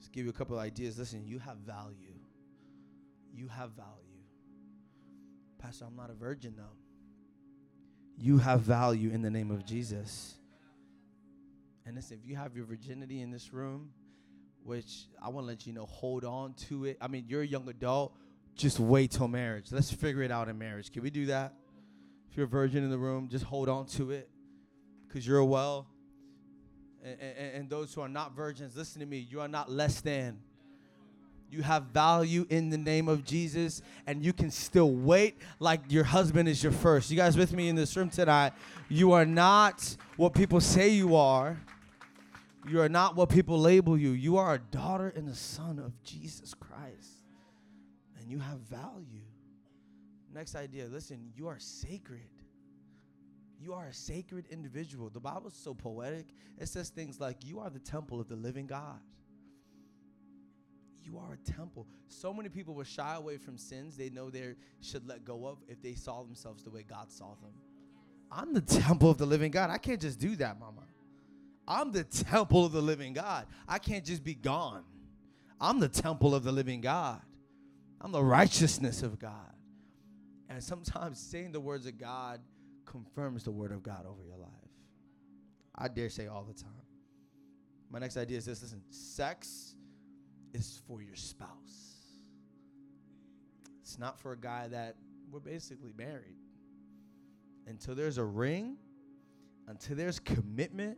Let's 0.09 0.15
give 0.15 0.25
you 0.25 0.31
a 0.31 0.33
couple 0.33 0.55
of 0.57 0.61
ideas. 0.63 0.97
Listen, 0.97 1.23
you 1.23 1.37
have 1.37 1.57
value. 1.57 2.15
You 3.31 3.47
have 3.47 3.73
value. 3.73 4.23
Pastor, 5.59 5.85
I'm 5.85 5.95
not 5.95 6.09
a 6.09 6.15
virgin 6.15 6.55
though. 6.57 6.63
You 8.17 8.39
have 8.39 8.61
value 8.61 9.11
in 9.11 9.21
the 9.21 9.29
name 9.29 9.51
of 9.51 9.67
Jesus. 9.67 10.38
And 11.89 11.95
listen, 11.95 12.19
if 12.21 12.29
you 12.29 12.35
have 12.35 12.55
your 12.55 12.65
virginity 12.65 13.19
in 13.19 13.31
this 13.31 13.51
room, 13.51 13.89
which 14.63 15.07
I 15.19 15.29
want 15.29 15.45
to 15.45 15.47
let 15.47 15.65
you 15.65 15.73
know, 15.73 15.87
hold 15.87 16.23
on 16.23 16.53
to 16.67 16.85
it. 16.85 16.99
I 17.01 17.07
mean, 17.07 17.25
you're 17.27 17.41
a 17.41 17.47
young 17.47 17.67
adult, 17.67 18.13
just 18.53 18.79
wait 18.79 19.09
till 19.09 19.27
marriage. 19.27 19.71
Let's 19.71 19.91
figure 19.91 20.21
it 20.21 20.29
out 20.29 20.49
in 20.49 20.59
marriage. 20.59 20.91
Can 20.91 21.01
we 21.01 21.09
do 21.09 21.25
that? 21.25 21.55
If 22.29 22.37
you're 22.37 22.45
a 22.45 22.47
virgin 22.47 22.83
in 22.83 22.91
the 22.91 22.97
room, 22.99 23.27
just 23.27 23.43
hold 23.43 23.69
on 23.69 23.87
to 23.87 24.11
it 24.11 24.29
because 25.07 25.25
you're 25.25 25.39
a 25.39 25.45
well 25.45 25.87
and, 27.03 27.19
and, 27.19 27.55
and 27.55 27.69
those 27.71 27.91
who 27.91 28.01
are 28.01 28.07
not 28.07 28.35
virgins, 28.35 28.77
listen 28.77 28.99
to 28.99 29.07
me. 29.07 29.25
You 29.27 29.41
are 29.41 29.47
not 29.47 29.71
less 29.71 29.99
than. 29.99 30.37
You 31.49 31.63
have 31.63 31.85
value 31.85 32.45
in 32.51 32.69
the 32.69 32.77
name 32.77 33.07
of 33.07 33.25
Jesus, 33.25 33.81
and 34.05 34.23
you 34.23 34.33
can 34.33 34.51
still 34.51 34.91
wait 34.91 35.37
like 35.57 35.81
your 35.89 36.03
husband 36.03 36.47
is 36.47 36.61
your 36.61 36.71
first. 36.71 37.09
You 37.09 37.17
guys 37.17 37.35
with 37.35 37.51
me 37.51 37.67
in 37.67 37.75
this 37.75 37.97
room 37.97 38.11
tonight? 38.11 38.53
You 38.89 39.13
are 39.13 39.25
not 39.25 39.97
what 40.17 40.35
people 40.35 40.61
say 40.61 40.89
you 40.89 41.15
are. 41.15 41.57
You 42.67 42.81
are 42.81 42.89
not 42.89 43.15
what 43.15 43.29
people 43.29 43.59
label 43.59 43.97
you. 43.97 44.11
You 44.11 44.37
are 44.37 44.55
a 44.55 44.59
daughter 44.59 45.13
and 45.15 45.29
a 45.29 45.35
son 45.35 45.79
of 45.79 46.01
Jesus 46.03 46.53
Christ, 46.53 47.23
and 48.19 48.29
you 48.29 48.39
have 48.39 48.59
value. 48.59 49.23
Next 50.33 50.55
idea 50.55 50.85
listen, 50.85 51.31
you 51.35 51.47
are 51.47 51.57
sacred. 51.59 52.29
You 53.61 53.73
are 53.73 53.87
a 53.87 53.93
sacred 53.93 54.45
individual. 54.49 55.09
The 55.09 55.19
Bible's 55.19 55.53
so 55.53 55.73
poetic. 55.73 56.27
It 56.57 56.69
says 56.69 56.89
things 56.89 57.19
like, 57.19 57.45
You 57.45 57.59
are 57.59 57.69
the 57.69 57.79
temple 57.79 58.19
of 58.19 58.29
the 58.29 58.35
living 58.35 58.67
God. 58.67 58.99
You 61.03 61.17
are 61.17 61.33
a 61.33 61.51
temple. 61.51 61.87
So 62.07 62.33
many 62.33 62.49
people 62.49 62.73
will 62.73 62.83
shy 62.83 63.15
away 63.15 63.37
from 63.37 63.57
sins 63.57 63.97
they 63.97 64.09
know 64.09 64.29
they 64.29 64.53
should 64.81 65.07
let 65.07 65.25
go 65.25 65.45
of 65.47 65.57
if 65.67 65.81
they 65.81 65.93
saw 65.93 66.23
themselves 66.23 66.63
the 66.63 66.69
way 66.69 66.83
God 66.83 67.11
saw 67.11 67.35
them. 67.41 67.53
I'm 68.31 68.53
the 68.53 68.61
temple 68.61 69.09
of 69.09 69.17
the 69.17 69.25
living 69.25 69.51
God. 69.51 69.71
I 69.71 69.77
can't 69.77 69.99
just 69.99 70.19
do 70.19 70.35
that, 70.37 70.59
mama. 70.59 70.83
I'm 71.69 71.91
the 71.91 72.03
temple 72.03 72.65
of 72.65 72.71
the 72.71 72.81
living 72.81 73.13
God. 73.13 73.45
I 73.67 73.77
can't 73.77 74.03
just 74.03 74.23
be 74.23 74.33
gone. 74.33 74.83
I'm 75.61 75.79
the 75.79 75.87
temple 75.87 76.33
of 76.33 76.43
the 76.43 76.51
living 76.51 76.81
God. 76.81 77.21
I'm 78.01 78.11
the 78.11 78.23
righteousness 78.23 79.03
of 79.03 79.19
God. 79.19 79.53
And 80.49 80.63
sometimes 80.63 81.19
saying 81.19 81.51
the 81.51 81.59
words 81.59 81.85
of 81.85 81.99
God 81.99 82.39
confirms 82.85 83.43
the 83.43 83.51
word 83.51 83.71
of 83.71 83.83
God 83.83 84.05
over 84.07 84.23
your 84.23 84.37
life. 84.37 84.49
I 85.75 85.89
dare 85.89 86.09
say 86.09 86.25
all 86.25 86.43
the 86.43 86.59
time. 86.59 86.71
My 87.91 87.99
next 87.99 88.17
idea 88.17 88.39
is 88.39 88.45
this 88.45 88.63
listen, 88.63 88.81
sex 88.89 89.75
is 90.53 90.81
for 90.87 91.03
your 91.03 91.15
spouse. 91.15 91.99
It's 93.81 93.99
not 93.99 94.19
for 94.19 94.31
a 94.31 94.37
guy 94.37 94.67
that 94.69 94.95
we're 95.31 95.39
basically 95.39 95.93
married. 95.95 96.37
Until 97.67 97.93
there's 97.93 98.17
a 98.17 98.23
ring, 98.23 98.77
until 99.67 99.95
there's 99.95 100.19
commitment 100.19 100.97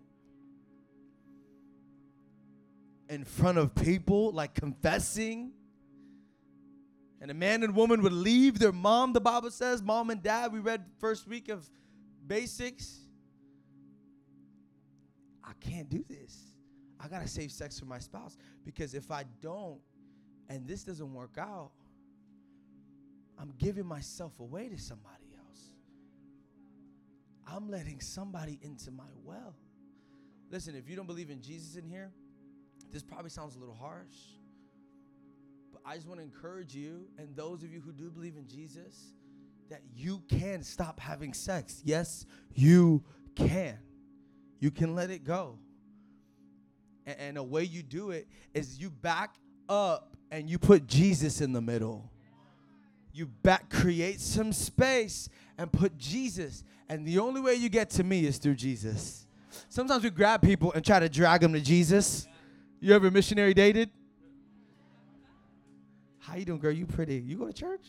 in 3.12 3.26
front 3.26 3.58
of 3.58 3.76
people, 3.76 4.32
like 4.32 4.54
confessing. 4.54 5.52
And 7.20 7.30
a 7.30 7.34
man 7.34 7.62
and 7.62 7.76
woman 7.76 8.02
would 8.04 8.14
leave 8.14 8.58
their 8.58 8.72
mom, 8.72 9.12
the 9.12 9.20
Bible 9.20 9.52
says, 9.52 9.84
mom 9.84 10.10
and 10.10 10.24
dad. 10.24 10.54
We 10.54 10.60
read 10.60 10.86
first 10.98 11.28
week 11.28 11.50
of 11.50 11.70
basics. 12.26 13.02
I 15.44 15.52
can't 15.60 15.90
do 15.90 16.06
this. 16.08 16.38
I 17.02 17.10
got 17.10 17.22
to 17.22 17.28
save 17.28 17.52
sex 17.52 17.78
for 17.78 17.86
my 17.86 18.00
spouse 18.00 18.38
because 18.64 18.94
if 18.94 19.12
I 19.12 19.26
don't 19.42 19.82
and 20.48 20.66
this 20.66 20.86
doesn't 20.86 21.14
work 21.14 21.38
out, 21.38 21.72
I'm 23.38 23.54
giving 23.58 23.86
myself 23.86 24.40
away 24.40 24.70
to 24.70 24.78
somebody 24.78 25.36
else. 25.38 25.62
I'm 27.46 27.70
letting 27.70 28.00
somebody 28.00 28.58
into 28.62 28.90
my 28.90 29.04
well. 29.26 29.54
Listen, 30.50 30.76
if 30.76 30.90
you 30.90 30.96
don't 30.96 31.08
believe 31.08 31.30
in 31.30 31.42
Jesus 31.42 31.76
in 31.76 31.86
here, 31.86 32.12
this 32.92 33.04
probably 33.04 33.30
sounds 33.30 33.56
a 33.56 33.60
little 33.60 33.76
harsh. 33.76 34.16
But 35.72 35.82
I 35.86 35.96
just 35.96 36.08
want 36.08 36.20
to 36.20 36.24
encourage 36.24 36.76
you 36.76 37.06
and 37.18 37.36
those 37.36 37.64
of 37.64 37.72
you 37.72 37.82
who 37.82 37.92
do 37.92 38.10
believe 38.10 38.36
in 38.36 38.48
Jesus 38.48 39.14
that 39.70 39.82
you 39.96 40.22
can 40.28 40.64
stop 40.64 41.00
having 41.00 41.34
sex. 41.34 41.82
Yes, 41.86 42.26
you 42.54 43.04
can. 43.36 43.78
You 44.60 44.70
can 44.70 44.96
let 44.96 45.10
it 45.10 45.24
go. 45.24 45.58
And, 47.06 47.16
and 47.20 47.38
the 47.38 47.44
way 47.44 47.64
you 47.64 47.82
do 47.82 48.12
it 48.12 48.28
is 48.54 48.80
you 48.80 48.90
back 48.90 49.36
up 49.70 50.18
and 50.30 50.50
you 50.50 50.60
put 50.60 50.88
Jesus 50.88 51.40
in 51.40 51.54
the 51.54 51.62
middle. 51.62 52.12
You 53.14 53.28
back 53.28 53.70
create 53.70 54.20
some 54.20 54.52
space 54.54 55.30
and 55.58 55.72
put 55.72 55.98
Jesus. 55.98 56.64
And 56.90 57.06
the 57.06 57.20
only 57.20 57.40
way 57.40 57.56
you 57.56 57.70
get 57.70 57.90
to 57.92 58.04
me 58.04 58.26
is 58.26 58.38
through 58.38 58.56
Jesus. 58.56 59.26
Sometimes 59.70 60.04
we 60.04 60.10
grab 60.10 60.42
people 60.42 60.72
and 60.74 60.84
try 60.84 61.00
to 61.00 61.10
drag 61.10 61.42
them 61.42 61.54
to 61.54 61.62
Jesus. 61.62 62.28
You 62.84 62.96
ever 62.96 63.12
missionary 63.12 63.54
dated? 63.54 63.92
How 66.18 66.36
you 66.36 66.46
doing, 66.46 66.60
girl? 66.60 66.72
You 66.72 66.88
pretty. 66.88 67.18
You 67.18 67.38
go 67.38 67.46
to 67.46 67.54
church? 67.54 67.86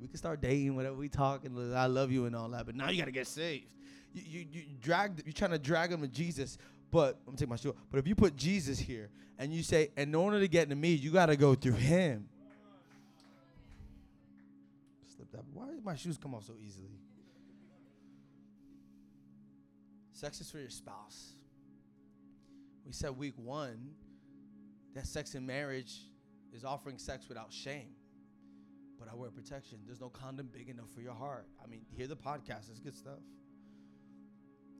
We 0.00 0.06
can 0.06 0.16
start 0.16 0.40
dating, 0.40 0.76
whatever 0.76 0.94
we 0.94 1.08
talk, 1.08 1.44
and 1.44 1.76
I 1.76 1.86
love 1.86 2.12
you 2.12 2.26
and 2.26 2.36
all 2.36 2.48
that. 2.50 2.64
But 2.64 2.76
now 2.76 2.90
you 2.90 2.98
gotta 2.98 3.10
get 3.10 3.26
saved. 3.26 3.66
You 4.14 4.22
you, 4.22 4.46
you 4.52 4.62
drag. 4.80 5.20
You're 5.24 5.32
trying 5.32 5.50
to 5.50 5.58
drag 5.58 5.90
them 5.90 6.00
to 6.00 6.08
Jesus. 6.08 6.58
But 6.92 7.18
I'm 7.26 7.34
take 7.34 7.48
my 7.48 7.56
shoe. 7.56 7.74
But 7.90 7.98
if 7.98 8.06
you 8.06 8.14
put 8.14 8.36
Jesus 8.36 8.78
here 8.78 9.10
and 9.38 9.52
you 9.52 9.64
say, 9.64 9.90
in 9.96 10.14
order 10.14 10.38
to 10.38 10.46
get 10.46 10.68
to 10.70 10.76
me, 10.76 10.92
you 10.92 11.10
gotta 11.10 11.36
go 11.36 11.56
through 11.56 11.72
Him. 11.72 12.28
Slip 15.16 15.32
that. 15.32 15.42
Why 15.52 15.66
did 15.66 15.84
my 15.84 15.96
shoes 15.96 16.18
come 16.18 16.36
off 16.36 16.44
so 16.44 16.52
easily? 16.64 17.00
Sex 20.12 20.40
is 20.40 20.50
for 20.50 20.58
your 20.58 20.70
spouse. 20.70 21.32
We 22.84 22.92
said 22.92 23.16
week 23.16 23.34
one 23.36 23.92
that 24.94 25.06
sex 25.06 25.34
in 25.34 25.46
marriage 25.46 26.08
is 26.52 26.64
offering 26.64 26.98
sex 26.98 27.28
without 27.28 27.52
shame 27.52 27.94
but 29.02 29.12
I 29.12 29.16
wear 29.16 29.30
protection. 29.30 29.78
There's 29.84 30.00
no 30.00 30.08
condom 30.08 30.48
big 30.52 30.68
enough 30.68 30.88
for 30.94 31.00
your 31.00 31.14
heart. 31.14 31.48
I 31.62 31.66
mean, 31.66 31.80
hear 31.90 32.06
the 32.06 32.14
podcast, 32.14 32.70
it's 32.70 32.78
good 32.78 32.94
stuff. 32.94 33.18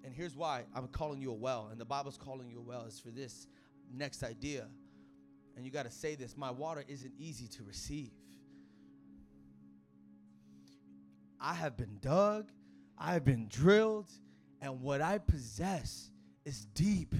And 0.04 0.14
here's 0.14 0.36
why 0.36 0.62
I'm 0.76 0.86
calling 0.86 1.20
you 1.20 1.32
a 1.32 1.34
well, 1.34 1.68
and 1.72 1.80
the 1.80 1.84
Bible's 1.84 2.16
calling 2.16 2.48
you 2.48 2.58
a 2.58 2.62
well 2.62 2.84
is 2.84 3.00
for 3.00 3.10
this 3.10 3.48
next 3.92 4.22
idea. 4.22 4.68
And 5.56 5.64
you 5.64 5.72
got 5.72 5.86
to 5.86 5.90
say 5.90 6.14
this 6.14 6.36
my 6.36 6.52
water 6.52 6.84
isn't 6.86 7.12
easy 7.18 7.48
to 7.48 7.64
receive. 7.64 8.12
I 11.40 11.54
have 11.54 11.76
been 11.76 11.98
dug, 12.00 12.52
I 12.96 13.14
have 13.14 13.24
been 13.24 13.48
drilled, 13.48 14.10
and 14.60 14.80
what 14.82 15.00
I 15.00 15.18
possess 15.18 16.10
is 16.44 16.64
deep. 16.66 17.12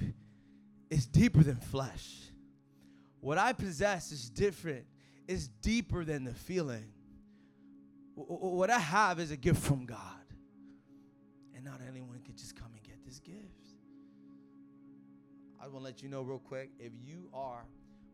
It's 0.93 1.07
deeper 1.07 1.41
than 1.41 1.55
flesh. 1.55 2.19
What 3.19 3.39
I 3.39 3.53
possess 3.53 4.11
is 4.11 4.29
different 4.29 4.85
it's 5.27 5.47
deeper 5.47 6.05
than 6.05 6.23
the 6.23 6.33
feeling. 6.33 6.91
What 8.13 8.69
I 8.69 8.77
have 8.77 9.19
is 9.19 9.31
a 9.31 9.37
gift 9.37 9.59
from 9.63 9.85
God. 9.85 9.97
And 11.55 11.65
not 11.65 11.79
anyone 11.87 12.21
can 12.23 12.35
just 12.35 12.55
come 12.55 12.71
and 12.73 12.83
get 12.83 13.03
this 13.05 13.19
gift. 13.19 13.39
I 15.59 15.63
want 15.63 15.79
to 15.79 15.83
let 15.83 16.03
you 16.03 16.09
know 16.09 16.21
real 16.21 16.39
quick 16.39 16.69
if 16.77 16.91
you 17.01 17.29
are 17.33 17.65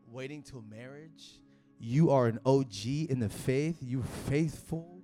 waiting 0.06 0.42
till 0.42 0.62
marriage, 0.62 1.40
you 1.78 2.10
are 2.10 2.28
an 2.28 2.38
OG 2.46 2.86
in 3.10 3.18
the 3.18 3.28
faith, 3.28 3.78
you 3.82 4.04
faithful 4.28 4.99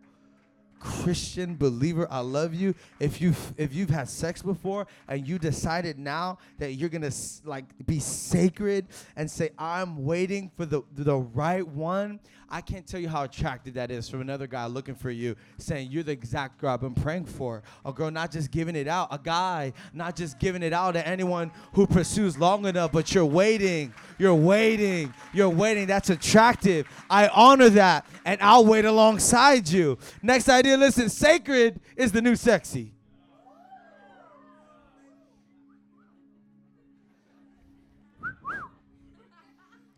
Christian 0.79 1.57
believer, 1.57 2.07
I 2.11 2.21
love 2.21 2.55
you. 2.55 2.75
If 3.01 3.21
you 3.21 3.35
if 3.57 3.75
you've 3.75 3.91
had 3.91 4.09
sex 4.09 4.43
before 4.43 4.87
and 5.09 5.27
you 5.27 5.39
decided 5.39 5.99
now 5.99 6.39
that 6.59 6.73
you're 6.73 6.89
gonna 6.89 7.13
like 7.45 7.65
be 7.87 7.99
sacred 7.99 8.87
and 9.17 9.31
say 9.31 9.51
I'm 9.59 10.05
waiting 10.05 10.51
for 10.57 10.67
the 10.67 10.83
the 10.93 11.17
right 11.17 11.67
one, 11.67 12.21
I 12.49 12.61
can't 12.61 12.87
tell 12.87 13.01
you 13.01 13.09
how 13.09 13.25
attractive 13.25 13.75
that 13.75 13.91
is 13.91 14.09
from 14.09 14.21
another 14.21 14.47
guy 14.47 14.67
looking 14.67 14.95
for 14.95 15.11
you, 15.11 15.35
saying 15.59 15.91
you're 15.91 16.03
the 16.03 16.13
exact 16.13 16.59
girl 16.59 16.71
I've 16.71 16.81
been 16.81 16.95
praying 16.95 17.25
for. 17.25 17.63
A 17.85 17.93
girl 17.93 18.11
not 18.11 18.31
just 18.31 18.51
giving 18.51 18.77
it 18.77 18.87
out, 18.87 19.09
a 19.11 19.19
guy 19.19 19.73
not 19.93 20.15
just 20.15 20.39
giving 20.39 20.63
it 20.63 20.73
out 20.73 20.93
to 20.93 21.07
anyone 21.07 21.51
who 21.73 21.87
pursues 21.87 22.39
long 22.39 22.67
enough, 22.67 22.93
but 22.93 23.15
you're 23.15 23.25
waiting, 23.25 23.93
you're 24.19 24.35
waiting, 24.35 25.13
you're 25.33 25.49
waiting. 25.49 25.87
That's 25.87 26.11
attractive. 26.11 26.87
I 27.11 27.29
honor 27.29 27.69
that, 27.71 28.07
and 28.25 28.41
I'll 28.41 28.65
wait 28.65 28.85
alongside 28.85 29.69
you. 29.69 29.99
Next 30.23 30.49
idea, 30.49 30.66
listen, 30.75 31.09
sacred 31.09 31.81
is 31.97 32.11
the 32.11 32.21
new 32.21 32.35
sexy. 32.35 32.93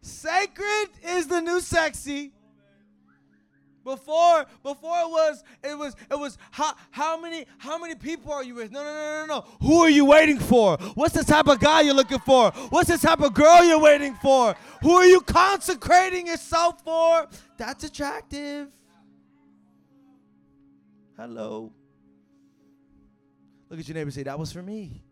Sacred 0.02 0.88
is 1.04 1.28
the 1.28 1.40
new 1.40 1.60
sexy. 1.60 2.32
Before, 3.84 4.44
before 4.62 4.98
it 5.00 5.08
was, 5.08 5.44
it 5.64 5.78
was, 5.78 5.96
it 6.10 6.18
was 6.18 6.36
how 6.50 6.74
how 6.90 7.18
many 7.18 7.46
how 7.56 7.78
many 7.78 7.94
people 7.94 8.32
are 8.32 8.44
you 8.44 8.54
with? 8.54 8.70
No, 8.70 8.84
no, 8.84 8.92
no, 8.92 9.26
no, 9.26 9.34
no. 9.36 9.66
Who 9.66 9.80
are 9.80 9.88
you 9.88 10.04
waiting 10.04 10.38
for? 10.38 10.76
What's 10.94 11.14
the 11.14 11.24
type 11.24 11.46
of 11.46 11.58
guy 11.58 11.80
you're 11.82 11.94
looking 11.94 12.18
for? 12.18 12.50
What's 12.68 12.90
the 12.90 12.98
type 12.98 13.20
of 13.20 13.32
girl 13.32 13.64
you're 13.64 13.80
waiting 13.80 14.14
for? 14.16 14.54
Who 14.82 14.92
are 14.92 15.06
you 15.06 15.22
consecrating 15.22 16.26
yourself 16.26 16.82
for? 16.82 17.28
That's 17.56 17.84
attractive. 17.84 18.68
Hello. 21.18 21.72
Look 23.68 23.80
at 23.80 23.88
your 23.88 23.96
neighbor 23.96 24.12
say, 24.12 24.22
that 24.22 24.38
was 24.38 24.52
for 24.52 24.62
me. 24.62 25.02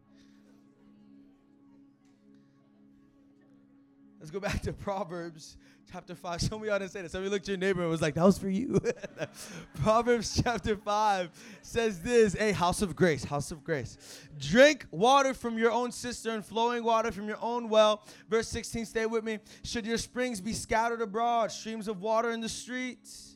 Let's 4.21 4.31
go 4.31 4.39
back 4.39 4.63
to 4.63 4.73
Proverbs 4.73 5.57
chapter 5.91 6.15
5. 6.15 6.41
Some 6.43 6.61
of 6.61 6.67
y'all 6.67 6.79
didn't 6.79 6.93
say 6.93 7.03
that. 7.03 7.11
Somebody 7.11 7.31
looked 7.31 7.47
at 7.47 7.49
your 7.49 7.57
neighbor 7.59 7.81
and 7.83 7.91
was 7.91 8.03
like, 8.03 8.15
that 8.15 8.25
was 8.25 8.39
for 8.39 8.49
you. 8.49 8.81
Proverbs 9.83 10.41
chapter 10.43 10.77
5 10.77 11.59
says 11.63 12.01
this 12.01 12.37
A 12.37 12.53
house 12.53 12.83
of 12.83 12.95
grace, 12.95 13.25
house 13.25 13.51
of 13.51 13.65
grace. 13.65 13.99
Drink 14.39 14.87
water 14.93 15.35
from 15.35 15.59
your 15.59 15.73
own 15.73 15.91
cistern, 15.91 16.41
flowing 16.41 16.85
water 16.85 17.11
from 17.11 17.27
your 17.27 17.39
own 17.43 17.69
well. 17.69 18.05
Verse 18.31 18.47
16, 18.49 18.87
stay 18.87 19.07
with 19.07 19.25
me. 19.25 19.41
Should 19.65 19.85
your 19.85 19.99
springs 19.99 20.41
be 20.41 20.53
scattered 20.53 21.03
abroad, 21.03 21.51
streams 21.51 21.89
of 21.89 22.01
water 22.01 22.31
in 22.31 22.41
the 22.41 22.49
streets? 22.49 23.36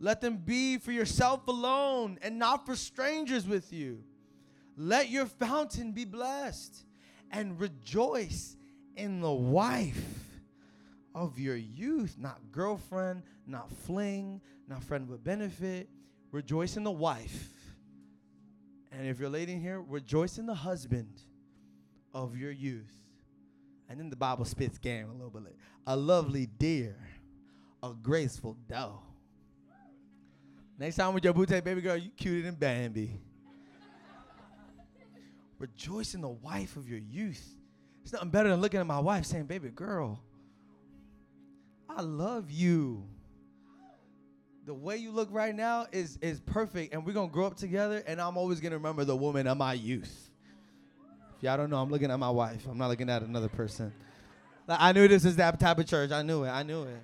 Let 0.00 0.20
them 0.20 0.36
be 0.36 0.78
for 0.78 0.92
yourself 0.92 1.46
alone 1.48 2.18
and 2.22 2.38
not 2.38 2.66
for 2.66 2.76
strangers 2.76 3.46
with 3.46 3.72
you. 3.72 4.04
Let 4.76 5.10
your 5.10 5.26
fountain 5.26 5.92
be 5.92 6.04
blessed 6.04 6.84
and 7.32 7.60
rejoice 7.60 8.56
in 8.96 9.20
the 9.20 9.32
wife 9.32 10.28
of 11.14 11.38
your 11.38 11.56
youth, 11.56 12.16
not 12.18 12.38
girlfriend, 12.52 13.22
not 13.46 13.72
fling, 13.72 14.40
not 14.68 14.84
friend 14.84 15.08
with 15.08 15.24
benefit. 15.24 15.88
Rejoice 16.30 16.76
in 16.76 16.84
the 16.84 16.90
wife. 16.90 17.50
And 18.92 19.06
if 19.06 19.18
you're 19.18 19.28
lady 19.28 19.52
in 19.52 19.60
here, 19.60 19.80
rejoice 19.80 20.38
in 20.38 20.46
the 20.46 20.54
husband 20.54 21.22
of 22.14 22.36
your 22.36 22.52
youth. 22.52 22.94
And 23.88 23.98
then 23.98 24.10
the 24.10 24.16
Bible 24.16 24.44
spits 24.44 24.78
game 24.78 25.08
a 25.10 25.12
little 25.12 25.30
bit. 25.30 25.56
A 25.86 25.96
lovely 25.96 26.46
deer, 26.46 26.96
a 27.82 27.94
graceful 27.94 28.56
doe. 28.68 29.00
Next 30.78 30.96
time 30.96 31.12
with 31.12 31.24
your 31.24 31.32
booty, 31.32 31.60
baby 31.60 31.80
girl, 31.80 31.96
you 31.96 32.10
cuter 32.10 32.42
than 32.42 32.54
Bambi. 32.54 33.20
Rejoice 35.58 36.14
in 36.14 36.20
the 36.20 36.28
wife 36.28 36.76
of 36.76 36.88
your 36.88 37.00
youth. 37.00 37.56
It's 38.04 38.12
nothing 38.12 38.30
better 38.30 38.48
than 38.48 38.60
looking 38.60 38.78
at 38.78 38.86
my 38.86 39.00
wife 39.00 39.24
saying, 39.24 39.46
baby 39.46 39.70
girl, 39.70 40.20
I 41.88 42.02
love 42.02 42.50
you. 42.50 43.04
The 44.66 44.74
way 44.74 44.98
you 44.98 45.10
look 45.10 45.30
right 45.32 45.54
now 45.54 45.86
is 45.90 46.18
is 46.20 46.40
perfect, 46.40 46.92
and 46.92 47.04
we're 47.04 47.14
gonna 47.14 47.32
grow 47.32 47.46
up 47.46 47.56
together. 47.56 48.02
And 48.06 48.20
I'm 48.20 48.36
always 48.36 48.60
gonna 48.60 48.76
remember 48.76 49.04
the 49.04 49.16
woman 49.16 49.46
of 49.46 49.56
my 49.56 49.72
youth. 49.72 50.30
If 51.36 51.42
y'all 51.42 51.56
don't 51.56 51.70
know, 51.70 51.80
I'm 51.80 51.90
looking 51.90 52.10
at 52.10 52.18
my 52.18 52.30
wife. 52.30 52.66
I'm 52.68 52.78
not 52.78 52.88
looking 52.88 53.08
at 53.08 53.22
another 53.22 53.48
person. 53.48 53.92
Like, 54.66 54.78
I 54.80 54.92
knew 54.92 55.08
this 55.08 55.24
was 55.24 55.36
that 55.36 55.58
type 55.58 55.78
of 55.78 55.86
church. 55.86 56.10
I 56.12 56.22
knew 56.22 56.44
it. 56.44 56.50
I 56.50 56.62
knew 56.62 56.82
it. 56.82 57.02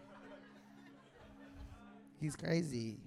He's 2.21 2.37
crazy. 2.37 2.99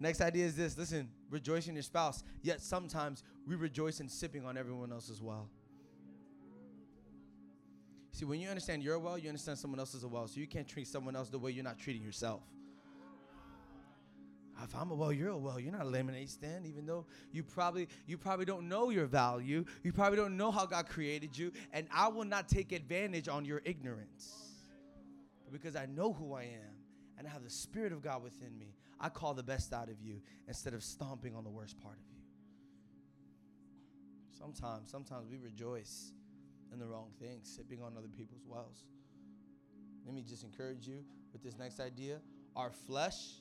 Next 0.00 0.22
idea 0.22 0.46
is 0.46 0.56
this 0.56 0.78
listen, 0.78 1.10
rejoice 1.28 1.68
in 1.68 1.74
your 1.74 1.82
spouse, 1.82 2.24
yet 2.42 2.62
sometimes 2.62 3.22
we 3.46 3.54
rejoice 3.54 4.00
in 4.00 4.08
sipping 4.08 4.46
on 4.46 4.56
everyone 4.56 4.90
else 4.90 5.10
as 5.10 5.20
well. 5.20 5.50
See, 8.12 8.24
when 8.24 8.40
you 8.40 8.48
understand 8.48 8.82
you're 8.82 8.98
well, 8.98 9.18
you 9.18 9.28
understand 9.28 9.58
someone 9.58 9.78
else's 9.78 10.04
well. 10.04 10.26
So 10.26 10.40
you 10.40 10.46
can't 10.46 10.66
treat 10.66 10.88
someone 10.88 11.14
else 11.14 11.28
the 11.28 11.38
way 11.38 11.50
you're 11.50 11.62
not 11.62 11.78
treating 11.78 12.02
yourself. 12.02 12.42
If 14.62 14.74
I'm 14.74 14.90
a 14.90 14.94
well, 14.94 15.12
you're 15.12 15.30
a 15.30 15.38
well. 15.38 15.58
You're 15.58 15.72
not 15.72 15.82
a 15.82 15.88
lemonade 15.88 16.28
stand, 16.28 16.66
even 16.66 16.84
though 16.84 17.06
you 17.32 17.42
probably 17.42 17.88
you 18.06 18.18
probably 18.18 18.44
don't 18.44 18.68
know 18.68 18.90
your 18.90 19.06
value. 19.06 19.64
You 19.82 19.92
probably 19.92 20.16
don't 20.16 20.36
know 20.36 20.50
how 20.50 20.66
God 20.66 20.86
created 20.86 21.36
you, 21.36 21.52
and 21.72 21.86
I 21.92 22.08
will 22.08 22.24
not 22.24 22.48
take 22.48 22.72
advantage 22.72 23.28
on 23.28 23.44
your 23.44 23.62
ignorance. 23.64 24.34
because 25.50 25.76
I 25.76 25.86
know 25.86 26.12
who 26.12 26.34
I 26.34 26.42
am 26.42 26.76
and 27.18 27.26
I 27.26 27.30
have 27.30 27.44
the 27.44 27.50
Spirit 27.50 27.92
of 27.92 28.02
God 28.02 28.22
within 28.22 28.58
me, 28.58 28.74
I 29.00 29.08
call 29.08 29.34
the 29.34 29.42
best 29.42 29.72
out 29.72 29.88
of 29.88 30.00
you 30.00 30.20
instead 30.46 30.74
of 30.74 30.82
stomping 30.82 31.34
on 31.34 31.44
the 31.44 31.50
worst 31.50 31.80
part 31.80 31.96
of 31.96 32.04
you. 32.12 32.20
Sometimes, 34.38 34.90
sometimes 34.90 35.26
we 35.30 35.38
rejoice 35.38 36.12
in 36.72 36.78
the 36.78 36.86
wrong 36.86 37.10
things, 37.20 37.52
sipping 37.56 37.82
on 37.82 37.96
other 37.96 38.08
people's 38.08 38.44
wells. 38.46 38.84
Let 40.04 40.14
me 40.14 40.22
just 40.22 40.44
encourage 40.44 40.86
you 40.86 41.04
with 41.32 41.42
this 41.42 41.56
next 41.58 41.80
idea. 41.80 42.20
Our 42.56 42.70
flesh 42.70 43.40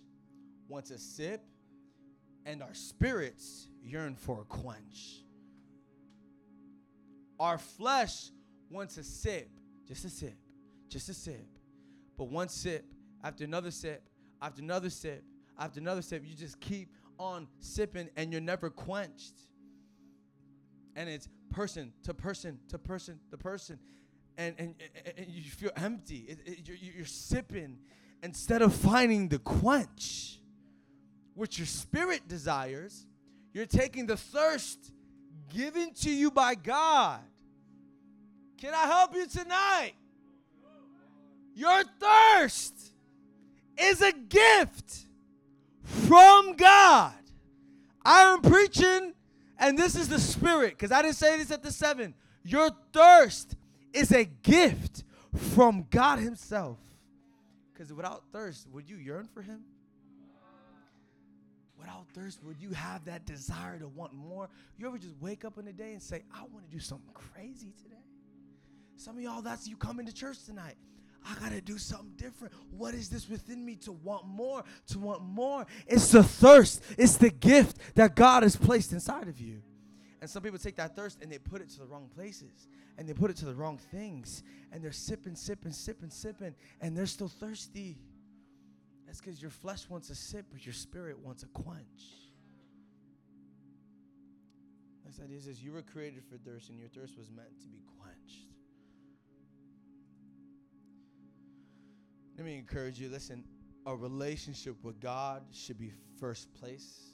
wants 0.68 0.92
a 0.92 0.98
sip, 0.98 1.42
and 2.46 2.64
our 2.64 2.74
spirits 2.74 3.68
yearn 3.84 4.16
for 4.16 4.42
a 4.42 4.46
quench. 4.46 5.24
Our 7.40 7.58
flesh 7.58 8.30
wants 8.70 8.98
a 8.98 9.04
sip, 9.04 9.50
just 9.88 10.06
a 10.06 10.10
sip, 10.10 10.38
just 10.90 11.10
a 11.10 11.14
sip. 11.14 11.48
But 12.18 12.26
one 12.26 12.50
sip 12.50 12.86
after 13.24 13.44
another 13.44 13.72
sip, 13.72 14.04
after 14.42 14.62
another 14.62 14.90
sip, 14.90 15.24
after 15.60 15.80
another 15.80 16.02
sip, 16.02 16.24
you 16.26 16.36
just 16.36 16.60
keep 16.60 16.90
on 17.20 17.48
sipping 17.60 18.10
and 18.16 18.32
you're 18.32 18.42
never 18.42 18.70
quenched. 18.70 19.34
And 20.96 21.10
it's 21.10 21.28
person 21.52 21.94
to 22.04 22.14
person 22.14 22.60
to 22.70 22.80
person 22.80 23.20
to 23.30 23.38
person. 23.38 23.80
And, 24.38 24.56
and, 24.58 24.76
and 25.18 25.28
you 25.28 25.44
feel 25.52 25.72
empty. 25.76 26.26
It, 26.30 26.40
it, 26.46 26.68
you're, 26.68 26.78
you're 26.78 27.06
sipping 27.06 27.78
instead 28.24 28.62
of 28.62 28.74
finding 28.74 29.28
the 29.28 29.40
quench, 29.40 30.40
which 31.36 31.60
your 31.60 31.68
spirit 31.68 32.28
desires. 32.28 33.06
You're 33.54 33.66
taking 33.66 34.06
the 34.06 34.18
thirst 34.18 34.92
given 35.54 35.94
to 35.96 36.10
you 36.10 36.32
by 36.32 36.56
God. 36.56 37.20
Can 38.58 38.74
I 38.74 38.86
help 38.86 39.14
you 39.14 39.28
tonight? 39.28 39.94
Your 41.56 41.84
thirst 42.00 42.94
is 43.78 44.02
a 44.02 44.14
gift 44.14 45.09
from 46.08 46.56
God. 46.56 47.14
I 48.06 48.22
am 48.34 48.42
preaching 48.42 49.14
and 49.60 49.78
this 49.78 49.96
is 49.96 50.08
the 50.08 50.20
spirit, 50.20 50.72
because 50.72 50.92
I 50.92 51.02
didn't 51.02 51.18
say 51.18 51.38
this 51.38 51.52
at 51.52 51.62
the 51.62 51.72
seven. 51.72 52.16
Your 52.44 52.72
thirst 52.94 53.56
is 53.94 54.12
a 54.14 54.24
gift 54.24 55.04
from 55.36 55.86
God 55.90 56.20
Himself. 56.20 56.78
Because 57.74 57.92
without 57.94 58.24
thirst, 58.32 58.68
would 58.72 58.90
you 58.90 58.96
yearn 58.96 59.28
for 59.28 59.42
Him? 59.42 59.62
Without 61.78 62.06
thirst, 62.14 62.42
would 62.44 62.62
you 62.62 62.72
have 62.72 63.04
that 63.06 63.26
desire 63.26 63.78
to 63.80 63.88
want 63.90 64.14
more? 64.14 64.50
You 64.78 64.88
ever 64.88 64.98
just 64.98 65.16
wake 65.20 65.44
up 65.44 65.58
in 65.58 65.66
the 65.66 65.74
day 65.74 65.92
and 65.92 66.02
say, 66.02 66.24
I 66.34 66.42
want 66.54 66.70
to 66.70 66.72
do 66.72 66.80
something 66.80 67.14
crazy 67.14 67.74
today? 67.84 67.96
Some 68.96 69.18
of 69.18 69.24
y'all, 69.24 69.42
that's 69.42 69.68
you 69.68 69.76
coming 69.76 70.06
to 70.06 70.14
church 70.14 70.44
tonight. 70.46 70.76
I 71.26 71.36
got 71.40 71.52
to 71.52 71.62
do 71.62 71.78
something 71.78 72.14
different. 72.16 72.54
What 72.72 72.94
is 72.94 73.10
this 73.10 73.30
within 73.30 73.66
me 73.66 73.76
to 73.78 73.92
want 73.92 74.26
more? 74.26 74.64
To 74.88 75.00
want 75.00 75.24
more. 75.24 75.66
It's 75.88 76.12
the 76.12 76.24
thirst, 76.24 76.84
it's 76.98 77.18
the 77.18 77.30
gift 77.30 77.78
that 77.96 78.16
God 78.16 78.44
has 78.44 78.56
placed 78.56 78.94
inside 78.94 79.28
of 79.28 79.40
you. 79.40 79.62
And 80.22 80.30
some 80.30 80.44
people 80.44 80.60
take 80.60 80.76
that 80.78 80.96
thirst 80.96 81.22
and 81.22 81.32
they 81.32 81.38
put 81.38 81.62
it 81.62 81.70
to 81.70 81.80
the 81.80 81.86
wrong 81.86 82.10
places 82.14 82.68
and 82.98 83.08
they 83.08 83.14
put 83.14 83.32
it 83.32 83.38
to 83.38 83.46
the 83.46 83.56
wrong 83.56 83.78
things 83.78 84.44
and 84.72 84.84
they're 84.84 84.92
sipping, 84.92 85.36
sipping, 85.36 85.72
sipping, 85.72 86.10
sipping, 86.10 86.56
and 86.82 86.98
they're 86.98 87.06
still 87.06 87.30
thirsty. 87.30 87.98
That's 89.06 89.22
because 89.22 89.42
your 89.42 89.52
flesh 89.52 89.90
wants 89.90 90.10
a 90.10 90.16
sip, 90.16 90.46
but 90.52 90.66
your 90.66 90.74
spirit 90.74 91.18
wants 91.18 91.44
a 91.44 91.48
quench. 91.48 92.04
Next 95.04 95.20
idea 95.20 95.38
is 95.38 95.46
this 95.46 95.60
you 95.60 95.72
were 95.72 95.82
created 95.82 96.24
for 96.30 96.38
thirst, 96.38 96.70
and 96.70 96.78
your 96.78 96.90
thirst 96.90 97.18
was 97.18 97.32
meant 97.32 97.60
to 97.62 97.68
be 97.68 97.80
quenched. 97.98 97.99
Let 102.40 102.46
me 102.46 102.58
encourage 102.58 102.98
you. 102.98 103.10
Listen, 103.10 103.44
a 103.86 103.94
relationship 103.94 104.82
with 104.82 105.02
God 105.02 105.44
should 105.52 105.78
be 105.78 105.92
first 106.22 106.54
place. 106.54 107.12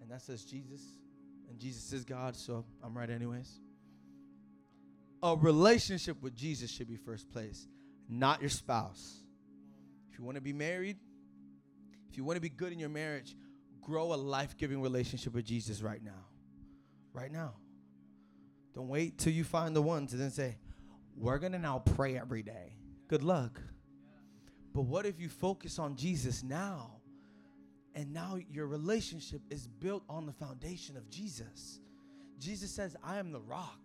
And 0.00 0.10
that 0.10 0.22
says 0.22 0.46
Jesus. 0.46 0.80
And 1.50 1.58
Jesus 1.58 1.92
is 1.92 2.06
God, 2.06 2.36
so 2.36 2.64
I'm 2.82 2.96
right, 2.96 3.10
anyways. 3.10 3.60
A 5.22 5.36
relationship 5.36 6.22
with 6.22 6.34
Jesus 6.34 6.70
should 6.70 6.88
be 6.88 6.96
first 6.96 7.30
place, 7.30 7.68
not 8.08 8.40
your 8.40 8.48
spouse. 8.48 9.24
If 10.10 10.18
you 10.18 10.24
want 10.24 10.36
to 10.36 10.40
be 10.40 10.54
married, 10.54 10.96
if 12.10 12.16
you 12.16 12.24
want 12.24 12.38
to 12.38 12.40
be 12.40 12.48
good 12.48 12.72
in 12.72 12.78
your 12.78 12.88
marriage, 12.88 13.36
grow 13.82 14.14
a 14.14 14.16
life 14.16 14.56
giving 14.56 14.80
relationship 14.80 15.34
with 15.34 15.44
Jesus 15.44 15.82
right 15.82 16.02
now. 16.02 16.24
Right 17.12 17.30
now. 17.30 17.56
Don't 18.74 18.88
wait 18.88 19.18
till 19.18 19.34
you 19.34 19.44
find 19.44 19.76
the 19.76 19.82
one 19.82 20.06
to 20.06 20.16
then 20.16 20.30
say, 20.30 20.56
We're 21.14 21.38
going 21.38 21.52
to 21.52 21.58
now 21.58 21.80
pray 21.80 22.16
every 22.16 22.42
day. 22.42 22.79
Good 23.10 23.24
luck. 23.24 23.60
But 24.72 24.82
what 24.82 25.04
if 25.04 25.18
you 25.18 25.28
focus 25.28 25.80
on 25.80 25.96
Jesus 25.96 26.44
now? 26.44 26.92
And 27.96 28.12
now 28.12 28.38
your 28.48 28.68
relationship 28.68 29.40
is 29.50 29.66
built 29.66 30.04
on 30.08 30.26
the 30.26 30.32
foundation 30.32 30.96
of 30.96 31.10
Jesus. 31.10 31.80
Jesus 32.38 32.70
says, 32.70 32.94
I 33.02 33.18
am 33.18 33.32
the 33.32 33.40
rock. 33.40 33.80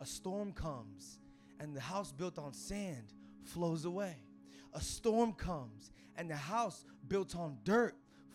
A 0.00 0.06
storm 0.06 0.52
comes, 0.52 1.18
and 1.60 1.76
the 1.76 1.80
house 1.82 2.10
built 2.10 2.38
on 2.38 2.54
sand 2.54 3.12
flows 3.42 3.84
away. 3.84 4.16
A 4.72 4.80
storm 4.80 5.34
comes, 5.34 5.92
and 6.16 6.30
the 6.30 6.34
house 6.34 6.86
built 7.06 7.36
on 7.36 7.58
dirt 7.64 7.94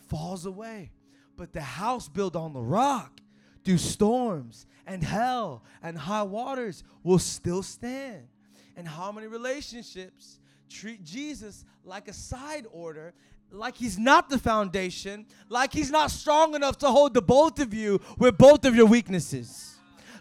falls 0.10 0.46
away. 0.46 0.92
But 1.38 1.54
the 1.54 1.62
house 1.62 2.08
built 2.08 2.36
on 2.36 2.54
the 2.54 2.62
rock 2.62 3.20
through 3.66 3.80
storms 3.80 4.68
and 4.86 5.04
hell 5.04 5.64
and 5.82 5.98
high 5.98 6.22
waters 6.22 6.84
will 7.02 7.18
still 7.18 7.64
stand. 7.64 8.28
And 8.76 8.88
how 8.88 9.12
many 9.12 9.28
relationships 9.28 10.40
treat 10.70 11.04
Jesus 11.04 11.66
like 11.84 12.08
a 12.08 12.14
side 12.14 12.66
order, 12.72 13.14
like 13.52 13.76
he's 13.76 13.98
not 13.98 14.30
the 14.30 14.38
foundation, 14.38 15.26
like 15.50 15.74
he's 15.74 15.92
not 15.92 16.12
strong 16.12 16.56
enough 16.56 16.78
to 16.80 16.88
hold 16.88 17.14
the 17.14 17.22
both 17.22 17.60
of 17.60 17.74
you 17.74 18.00
with 18.18 18.38
both 18.38 18.66
of 18.66 18.76
your 18.76 18.86
weaknesses? 18.86 19.70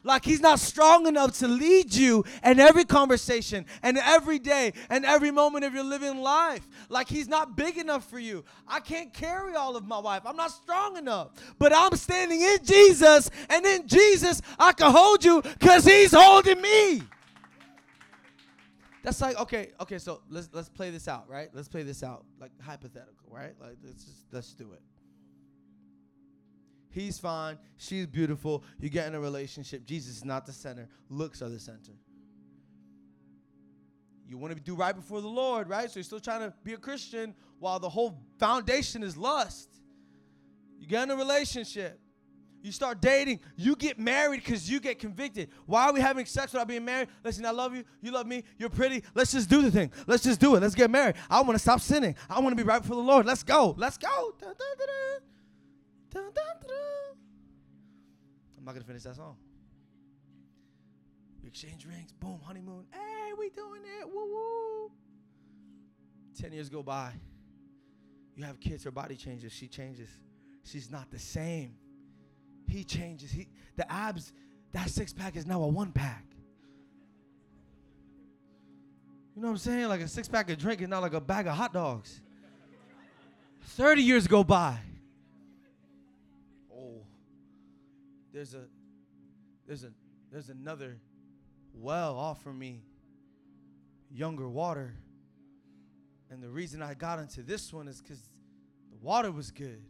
like 0.08 0.24
he's 0.24 0.40
not 0.40 0.58
strong 0.58 1.06
enough 1.06 1.38
to 1.38 1.48
lead 1.48 1.94
you 1.94 2.24
in 2.44 2.60
every 2.60 2.84
conversation 2.84 3.66
and 3.82 3.98
every 3.98 4.38
day 4.38 4.72
and 4.90 5.04
every 5.04 5.30
moment 5.30 5.64
of 5.64 5.74
your 5.74 5.84
living 5.84 6.18
life. 6.18 6.66
Like 6.88 7.08
he's 7.08 7.28
not 7.28 7.56
big 7.56 7.78
enough 7.78 8.08
for 8.08 8.18
you. 8.18 8.44
I 8.66 8.80
can't 8.80 9.12
carry 9.12 9.54
all 9.54 9.76
of 9.76 9.86
my 9.86 9.98
wife. 9.98 10.22
I'm 10.24 10.36
not 10.36 10.50
strong 10.50 10.96
enough. 10.96 11.28
But 11.58 11.72
I'm 11.74 11.94
standing 11.96 12.40
in 12.40 12.58
Jesus, 12.64 13.30
and 13.48 13.64
in 13.66 13.86
Jesus, 13.86 14.40
I 14.58 14.72
can 14.72 14.90
hold 14.90 15.24
you 15.24 15.42
because 15.42 15.84
he's 15.84 16.12
holding 16.12 16.60
me. 16.60 17.02
That's 19.02 19.20
like 19.20 19.38
okay, 19.40 19.70
okay. 19.80 19.98
So 19.98 20.22
let's 20.28 20.48
let's 20.52 20.68
play 20.68 20.90
this 20.90 21.08
out, 21.08 21.28
right? 21.28 21.48
Let's 21.52 21.68
play 21.68 21.82
this 21.82 22.02
out, 22.02 22.24
like 22.40 22.50
hypothetical, 22.60 23.28
right? 23.30 23.54
Like 23.60 23.76
let's 23.84 24.04
just 24.04 24.26
let's 24.32 24.52
do 24.54 24.72
it. 24.72 24.82
He's 26.90 27.18
fine. 27.18 27.58
She's 27.76 28.06
beautiful. 28.06 28.64
You 28.80 28.88
get 28.88 29.06
in 29.06 29.14
a 29.14 29.20
relationship. 29.20 29.84
Jesus 29.84 30.16
is 30.18 30.24
not 30.24 30.46
the 30.46 30.52
center. 30.52 30.88
Looks 31.10 31.42
are 31.42 31.48
the 31.48 31.60
center. 31.60 31.92
You 34.26 34.36
want 34.36 34.54
to 34.54 34.60
do 34.60 34.74
right 34.74 34.94
before 34.94 35.20
the 35.20 35.28
Lord, 35.28 35.68
right? 35.68 35.90
So 35.90 35.98
you're 35.98 36.04
still 36.04 36.20
trying 36.20 36.40
to 36.40 36.52
be 36.64 36.74
a 36.74 36.76
Christian 36.76 37.34
while 37.60 37.78
the 37.78 37.88
whole 37.88 38.20
foundation 38.38 39.02
is 39.02 39.16
lust. 39.16 39.68
You 40.78 40.86
get 40.86 41.04
in 41.04 41.10
a 41.10 41.16
relationship. 41.16 42.00
You 42.62 42.72
start 42.72 43.00
dating. 43.00 43.40
You 43.56 43.76
get 43.76 43.98
married 43.98 44.42
because 44.44 44.68
you 44.70 44.80
get 44.80 44.98
convicted. 44.98 45.50
Why 45.66 45.86
are 45.86 45.92
we 45.92 46.00
having 46.00 46.26
sex 46.26 46.52
without 46.52 46.68
being 46.68 46.84
married? 46.84 47.08
Listen, 47.24 47.46
I 47.46 47.50
love 47.50 47.74
you. 47.74 47.84
You 48.00 48.10
love 48.10 48.26
me. 48.26 48.44
You're 48.58 48.68
pretty. 48.68 49.04
Let's 49.14 49.32
just 49.32 49.48
do 49.48 49.62
the 49.62 49.70
thing. 49.70 49.92
Let's 50.06 50.22
just 50.22 50.40
do 50.40 50.56
it. 50.56 50.62
Let's 50.62 50.74
get 50.74 50.90
married. 50.90 51.14
I 51.30 51.40
want 51.42 51.54
to 51.54 51.60
stop 51.60 51.80
sinning. 51.80 52.16
I 52.28 52.40
want 52.40 52.56
to 52.56 52.56
be 52.56 52.66
right 52.66 52.82
before 52.82 52.96
the 52.96 53.02
Lord. 53.02 53.26
Let's 53.26 53.42
go. 53.42 53.74
Let's 53.78 53.96
go. 53.96 54.34
Dun, 54.40 54.54
dun, 54.58 54.76
dun. 54.78 55.20
I'm 58.58 58.64
not 58.64 58.74
gonna 58.74 58.84
finish 58.84 59.02
that 59.02 59.16
song. 59.16 59.36
We 61.42 61.48
exchange 61.48 61.86
rings, 61.86 62.12
boom, 62.12 62.40
honeymoon. 62.44 62.86
Hey, 62.90 63.32
we 63.38 63.50
doing 63.50 63.82
it, 64.00 64.08
woo 64.08 64.26
woo. 64.26 64.90
Ten 66.40 66.52
years 66.52 66.68
go 66.68 66.82
by. 66.82 67.12
You 68.36 68.44
have 68.44 68.60
kids, 68.60 68.84
her 68.84 68.90
body 68.90 69.16
changes, 69.16 69.52
she 69.52 69.68
changes. 69.68 70.08
She's 70.64 70.90
not 70.90 71.10
the 71.10 71.18
same. 71.18 71.76
He 72.68 72.84
changes. 72.84 73.30
He 73.30 73.48
the 73.76 73.90
abs, 73.90 74.32
that 74.72 74.90
six 74.90 75.12
pack 75.12 75.36
is 75.36 75.46
now 75.46 75.62
a 75.62 75.66
one 75.66 75.90
pack. 75.90 76.24
You 79.34 79.42
know 79.42 79.48
what 79.48 79.52
I'm 79.52 79.58
saying? 79.58 79.88
Like 79.88 80.00
a 80.00 80.08
six 80.08 80.28
pack 80.28 80.50
of 80.50 80.58
drink 80.58 80.82
is 80.82 80.88
not 80.88 81.00
like 81.00 81.14
a 81.14 81.20
bag 81.20 81.46
of 81.46 81.54
hot 81.54 81.72
dogs. 81.72 82.20
30 83.62 84.02
years 84.02 84.26
go 84.26 84.44
by. 84.44 84.78
Oh. 86.74 87.02
There's 88.32 88.54
a 88.54 88.64
there's 89.66 89.84
a 89.84 89.92
there's 90.30 90.48
another 90.48 90.98
well 91.72 92.16
offer 92.16 92.52
me 92.52 92.82
younger 94.10 94.48
water. 94.48 94.94
And 96.30 96.42
the 96.42 96.50
reason 96.50 96.82
I 96.82 96.94
got 96.94 97.18
into 97.18 97.42
this 97.42 97.72
one 97.72 97.88
is 97.88 98.02
because 98.02 98.20
the 98.90 98.98
water 99.00 99.30
was 99.30 99.50
good. 99.50 99.82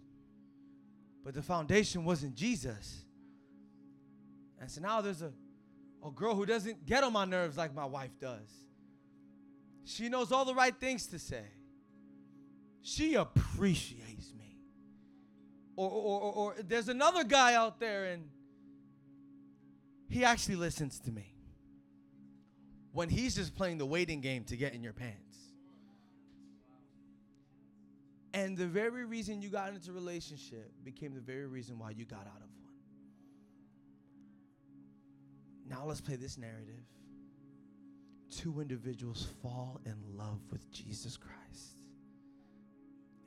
But 1.29 1.35
the 1.35 1.43
foundation 1.43 2.07
wasn't 2.07 2.35
Jesus. 2.37 3.03
And 4.59 4.71
so 4.71 4.81
now 4.81 5.03
there's 5.03 5.21
a, 5.21 5.31
a 6.03 6.11
girl 6.11 6.35
who 6.35 6.47
doesn't 6.47 6.87
get 6.87 7.05
on 7.05 7.13
my 7.13 7.27
nerves 7.27 7.59
like 7.59 7.75
my 7.75 7.85
wife 7.85 8.19
does. 8.19 8.49
She 9.85 10.09
knows 10.09 10.33
all 10.33 10.47
the 10.47 10.55
right 10.55 10.75
things 10.81 11.07
to 11.09 11.19
say. 11.19 11.45
She 12.81 13.15
appreciates 13.15 14.33
me. 14.33 14.57
Or, 15.77 15.91
or, 15.91 16.21
or, 16.23 16.33
or 16.33 16.55
there's 16.67 16.89
another 16.89 17.25
guy 17.25 17.53
out 17.53 17.79
there 17.79 18.07
and 18.07 18.31
he 20.09 20.25
actually 20.25 20.57
listens 20.57 20.99
to 21.01 21.13
me 21.13 21.35
when 22.93 23.11
he's 23.11 23.35
just 23.35 23.55
playing 23.55 23.77
the 23.77 23.85
waiting 23.85 24.23
game 24.23 24.45
to 24.45 24.57
get 24.57 24.73
in 24.73 24.83
your 24.83 24.95
pants. 24.95 25.37
And 28.39 28.57
the 28.57 28.67
very 28.67 29.05
reason 29.05 29.43
you 29.43 29.49
got 29.49 29.71
into 29.71 29.91
a 29.91 29.95
relationship 29.95 30.71
became 30.85 31.13
the 31.13 31.21
very 31.21 31.47
reason 31.47 31.77
why 31.77 31.91
you 31.91 32.05
got 32.05 32.21
out 32.21 32.37
of 32.37 32.49
one. 32.63 32.73
Now 35.69 35.85
let's 35.85 36.01
play 36.01 36.15
this 36.15 36.39
narrative. 36.39 36.85
Two 38.31 38.61
individuals 38.61 39.27
fall 39.43 39.81
in 39.85 39.97
love 40.17 40.39
with 40.53 40.71
Jesus 40.71 41.17
Christ. 41.17 41.83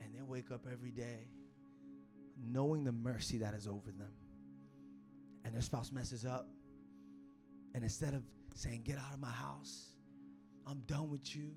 And 0.00 0.14
they 0.14 0.22
wake 0.22 0.50
up 0.50 0.66
every 0.72 0.92
day 0.92 1.28
knowing 2.50 2.82
the 2.82 2.92
mercy 2.92 3.36
that 3.38 3.52
is 3.52 3.66
over 3.66 3.90
them. 3.90 4.14
And 5.44 5.54
their 5.54 5.60
spouse 5.60 5.92
messes 5.92 6.24
up 6.24 6.46
and 7.74 7.84
instead 7.84 8.14
of 8.14 8.22
saying, 8.54 8.82
Get 8.84 8.96
out 8.96 9.12
of 9.12 9.20
my 9.20 9.30
house, 9.30 9.90
I'm 10.66 10.80
done 10.86 11.10
with 11.10 11.36
you, 11.36 11.50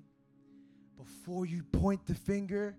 before 0.98 1.46
you 1.46 1.62
point 1.62 2.04
the 2.04 2.14
finger, 2.14 2.76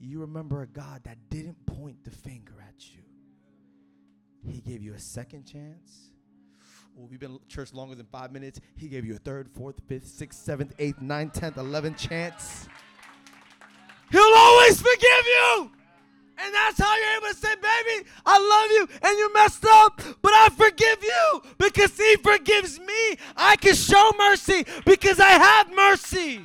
you 0.00 0.20
remember 0.20 0.62
a 0.62 0.66
God 0.66 1.02
that 1.04 1.18
didn't 1.28 1.66
point 1.66 2.04
the 2.04 2.10
finger 2.10 2.54
at 2.66 2.90
you. 2.90 3.02
He 4.50 4.60
gave 4.60 4.82
you 4.82 4.94
a 4.94 4.98
second 4.98 5.44
chance. 5.44 6.10
Well, 6.94 7.06
we've 7.08 7.20
been 7.20 7.38
church 7.48 7.72
longer 7.72 7.94
than 7.94 8.06
five 8.06 8.32
minutes. 8.32 8.60
He 8.76 8.88
gave 8.88 9.04
you 9.04 9.14
a 9.14 9.18
third, 9.18 9.48
fourth, 9.48 9.76
fifth, 9.86 10.06
sixth, 10.06 10.40
seventh, 10.40 10.74
eighth, 10.78 11.00
ninth, 11.00 11.34
tenth, 11.34 11.56
eleventh 11.56 11.98
chance. 11.98 12.68
He'll 14.10 14.22
always 14.22 14.80
forgive 14.80 15.26
you. 15.26 15.70
And 16.42 16.54
that's 16.54 16.78
how 16.80 16.96
you're 16.96 17.16
able 17.18 17.28
to 17.28 17.34
say, 17.34 17.54
baby, 17.54 18.08
I 18.24 18.38
love 18.38 18.70
you 18.70 19.08
and 19.08 19.18
you 19.18 19.32
messed 19.34 19.64
up, 19.66 20.00
but 20.22 20.32
I 20.32 20.48
forgive 20.48 21.04
you 21.04 21.42
because 21.58 21.96
he 21.96 22.16
forgives 22.16 22.78
me. 22.80 23.18
I 23.36 23.56
can 23.56 23.74
show 23.74 24.10
mercy 24.16 24.64
because 24.86 25.20
I 25.20 25.32
have 25.32 25.70
mercy. 25.74 26.40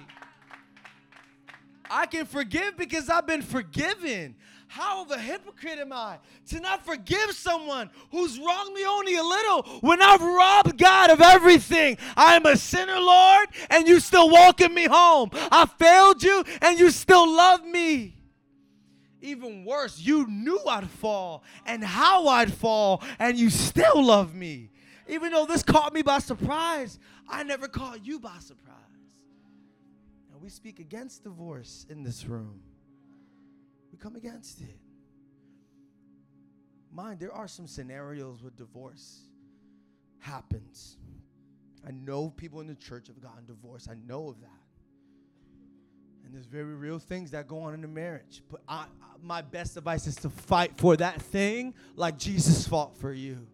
I 1.90 2.06
can 2.06 2.26
forgive 2.26 2.78
because 2.78 3.10
I've 3.10 3.28
been 3.28 3.42
forgiven. 3.42 4.36
How 4.68 5.04
of 5.04 5.12
a 5.12 5.20
hypocrite 5.20 5.80
am 5.80 5.94
I 5.94 6.18
to 6.50 6.60
not 6.60 6.86
forgive 6.86 7.32
someone 7.32 7.90
who's 8.12 8.40
wronged 8.40 8.74
me 8.74 8.86
only 8.86 9.16
a 9.16 9.24
little 9.24 9.62
when 9.82 10.02
I've 10.02 10.22
robbed 10.22 10.78
God 10.78 11.12
of 11.12 11.22
everything? 11.22 11.98
I 12.18 12.36
am 12.36 12.46
a 12.46 12.58
sinner, 12.58 13.00
Lord, 13.00 13.50
and 13.70 13.88
you 13.88 14.00
still 14.00 14.30
welcome 14.30 14.74
me 14.74 14.86
home. 14.86 15.30
I 15.34 15.66
failed 15.66 16.24
you, 16.24 16.44
and 16.62 16.80
you 16.80 16.90
still 16.90 17.32
love 17.32 17.64
me 17.64 18.16
even 19.26 19.66
worse, 19.66 20.00
you 20.00 20.28
knew 20.28 20.60
I'd 20.68 20.90
fall 20.90 21.44
and 21.66 21.84
how 21.84 22.28
I'd 22.28 22.54
fall, 22.54 23.04
and 23.20 23.38
you 23.38 23.50
still 23.50 24.06
love 24.06 24.36
me. 24.36 24.70
Even 25.08 25.32
though 25.32 25.46
this 25.46 25.64
caught 25.64 25.94
me 25.94 26.02
by 26.02 26.20
surprise, 26.20 27.00
I 27.28 27.44
never 27.44 27.68
caught 27.68 28.06
you 28.06 28.20
by 28.20 28.38
surprise. 28.40 28.76
We 30.46 30.52
speak 30.52 30.80
against 30.80 31.24
divorce 31.24 31.88
in 31.90 32.04
this 32.04 32.26
room, 32.26 32.62
we 33.92 33.98
come 33.98 34.16
against 34.16 34.62
it. 34.62 34.78
Mind, 36.92 37.20
there 37.20 37.34
are 37.34 37.48
some 37.48 37.66
scenarios 37.66 38.44
where 38.44 38.52
divorce 38.56 39.24
happens. 40.20 40.98
I 41.86 41.90
know 41.90 42.30
people 42.30 42.62
in 42.62 42.68
the 42.68 42.76
church 42.76 43.08
have 43.08 43.20
gotten 43.20 43.48
divorced, 43.48 43.90
I 43.90 43.96
know 44.06 44.28
of 44.28 44.40
that. 44.42 44.50
And 46.24 46.32
there's 46.32 46.46
very 46.46 46.76
real 46.76 47.00
things 47.00 47.32
that 47.32 47.48
go 47.48 47.62
on 47.62 47.74
in 47.74 47.84
a 47.84 47.88
marriage. 47.88 48.44
But 48.48 48.62
I, 48.68 48.86
my 49.24 49.42
best 49.42 49.78
advice 49.78 50.06
is 50.06 50.16
to 50.18 50.30
fight 50.30 50.78
for 50.78 50.96
that 50.98 51.20
thing 51.24 51.74
like 51.96 52.20
Jesus 52.20 52.68
fought 52.68 52.96
for 52.96 53.12
you. 53.12 53.48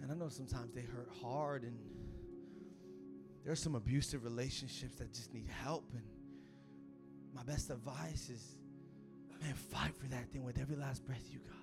And 0.00 0.10
I 0.10 0.14
know 0.14 0.30
sometimes 0.30 0.72
they 0.72 0.80
hurt 0.80 1.10
hard 1.20 1.62
and 1.62 1.76
there's 3.46 3.62
some 3.62 3.76
abusive 3.76 4.24
relationships 4.24 4.96
that 4.96 5.14
just 5.14 5.32
need 5.32 5.46
help. 5.62 5.88
And 5.92 6.02
my 7.32 7.44
best 7.44 7.70
advice 7.70 8.28
is, 8.28 8.56
man, 9.40 9.54
fight 9.54 9.94
for 9.96 10.08
that 10.08 10.28
thing 10.32 10.44
with 10.44 10.58
every 10.58 10.74
last 10.74 11.06
breath 11.06 11.22
you 11.30 11.38
got. 11.38 11.54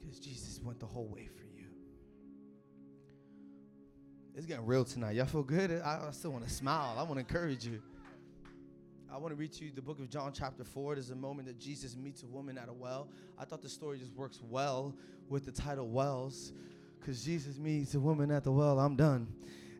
Because 0.00 0.18
Jesus 0.18 0.62
went 0.64 0.80
the 0.80 0.86
whole 0.86 1.08
way 1.08 1.26
for 1.26 1.44
you. 1.44 1.66
It's 4.34 4.46
getting 4.46 4.64
real 4.64 4.84
tonight. 4.84 5.14
Y'all 5.14 5.26
feel 5.26 5.42
good? 5.42 5.70
I, 5.82 6.08
still 6.12 6.30
want 6.30 6.48
to 6.48 6.50
smile. 6.50 6.96
I 6.98 7.02
want 7.02 7.14
to 7.16 7.20
encourage 7.20 7.66
you. 7.66 7.82
I 9.12 9.18
want 9.18 9.28
to 9.28 9.36
read 9.36 9.52
to 9.52 9.66
you 9.66 9.72
the 9.72 9.82
book 9.82 10.00
of 10.00 10.08
John, 10.08 10.32
chapter 10.32 10.64
4. 10.64 10.94
There's 10.94 11.10
a 11.10 11.14
moment 11.14 11.48
that 11.48 11.60
Jesus 11.60 11.96
meets 11.96 12.22
a 12.22 12.26
woman 12.26 12.56
at 12.56 12.70
a 12.70 12.72
well. 12.72 13.08
I 13.38 13.44
thought 13.44 13.60
the 13.60 13.68
story 13.68 13.98
just 13.98 14.14
works 14.14 14.40
well 14.42 14.96
with 15.28 15.44
the 15.44 15.52
title 15.52 15.86
Wells, 15.86 16.54
because 16.98 17.22
Jesus 17.22 17.58
meets 17.58 17.94
a 17.94 18.00
woman 18.00 18.30
at 18.30 18.42
the 18.42 18.52
well. 18.52 18.80
I'm 18.80 18.96
done. 18.96 19.28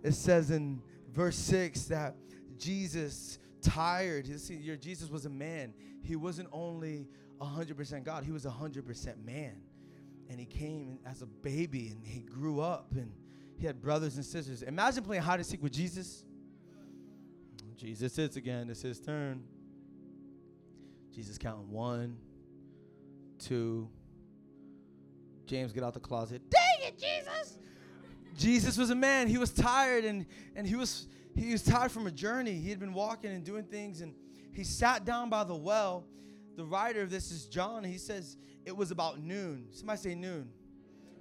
It 0.04 0.14
says 0.14 0.52
in 0.52 0.80
verse 1.10 1.36
6 1.36 1.86
that 1.86 2.14
Jesus, 2.56 3.40
tired, 3.60 4.26
see, 4.38 4.54
your 4.54 4.76
Jesus 4.76 5.10
was 5.10 5.26
a 5.26 5.30
man. 5.30 5.74
He 6.02 6.14
wasn't 6.14 6.48
only 6.52 7.08
100% 7.40 8.04
God, 8.04 8.22
he 8.22 8.30
was 8.30 8.44
100% 8.44 9.24
man. 9.24 9.56
And 10.30 10.38
he 10.38 10.46
came 10.46 11.00
as 11.04 11.22
a 11.22 11.26
baby 11.26 11.88
and 11.88 12.06
he 12.06 12.20
grew 12.20 12.60
up 12.60 12.92
and 12.92 13.10
he 13.56 13.66
had 13.66 13.82
brothers 13.82 14.14
and 14.14 14.24
sisters. 14.24 14.62
Imagine 14.62 15.02
playing 15.02 15.22
hide 15.22 15.40
and 15.40 15.46
seek 15.46 15.62
with 15.62 15.72
Jesus 15.72 16.24
Jesus 17.76 18.12
sits 18.12 18.36
again. 18.36 18.70
It's 18.70 18.82
his 18.82 19.00
turn. 19.00 19.42
Jesus 21.12 21.38
counting 21.38 21.70
one, 21.70 22.16
two. 23.38 23.88
James 25.46 25.72
get 25.72 25.84
out 25.84 25.92
the 25.92 26.00
closet. 26.00 26.42
Dang 26.48 26.88
it, 26.88 26.98
Jesus! 26.98 27.58
Jesus 28.36 28.76
was 28.76 28.90
a 28.90 28.94
man. 28.94 29.28
He 29.28 29.38
was 29.38 29.50
tired 29.52 30.04
and 30.04 30.26
and 30.56 30.66
he 30.66 30.76
was 30.76 31.08
he 31.34 31.52
was 31.52 31.62
tired 31.62 31.90
from 31.90 32.06
a 32.06 32.10
journey. 32.10 32.52
He 32.52 32.70
had 32.70 32.80
been 32.80 32.94
walking 32.94 33.30
and 33.30 33.44
doing 33.44 33.64
things 33.64 34.00
and 34.00 34.14
he 34.52 34.64
sat 34.64 35.04
down 35.04 35.30
by 35.30 35.44
the 35.44 35.54
well. 35.54 36.06
The 36.56 36.64
writer 36.64 37.02
of 37.02 37.10
this 37.10 37.32
is 37.32 37.46
John. 37.46 37.82
He 37.82 37.98
says 37.98 38.36
it 38.64 38.76
was 38.76 38.90
about 38.90 39.20
noon. 39.20 39.66
Somebody 39.72 39.98
say 39.98 40.14
noon. 40.14 40.48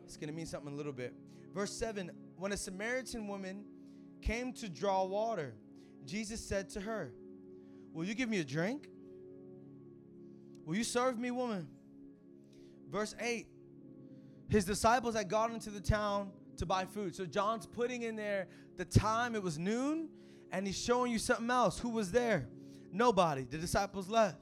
It's 0.06 0.17
going 0.17 0.30
to 0.30 0.36
mean 0.36 0.45
something 0.45 0.71
a 0.71 0.76
little 0.76 0.93
bit. 0.93 1.13
Verse 1.54 1.71
7 1.71 2.12
When 2.38 2.52
a 2.52 2.58
Samaritan 2.58 3.28
woman 3.28 3.65
came 4.21 4.54
to 4.54 4.69
draw 4.69 5.04
water, 5.04 5.56
Jesus 6.06 6.39
said 6.39 6.69
to 6.71 6.82
her, 6.82 7.12
Will 7.93 8.06
you 8.06 8.13
give 8.13 8.30
me 8.30 8.39
a 8.39 8.43
drink? 8.43 8.88
Will 10.65 10.76
you 10.76 10.84
serve 10.84 11.17
me, 11.19 11.32
woman? 11.32 11.67
Verse 12.89 13.15
8 13.19 13.47
His 14.49 14.65
disciples 14.65 15.15
had 15.15 15.30
gone 15.30 15.54
into 15.54 15.69
the 15.69 15.82
town 15.82 16.32
to 16.57 16.65
buy 16.65 16.85
food. 16.85 17.15
So 17.15 17.25
John's 17.25 17.65
putting 17.65 18.03
in 18.03 18.15
there 18.15 18.47
the 18.77 18.85
time, 18.85 19.35
it 19.35 19.43
was 19.43 19.57
noon, 19.57 20.09
and 20.51 20.65
he's 20.65 20.77
showing 20.77 21.11
you 21.11 21.19
something 21.19 21.49
else. 21.49 21.79
Who 21.79 21.89
was 21.89 22.11
there? 22.11 22.47
Nobody. 22.91 23.43
The 23.43 23.57
disciples 23.57 24.09
left. 24.09 24.37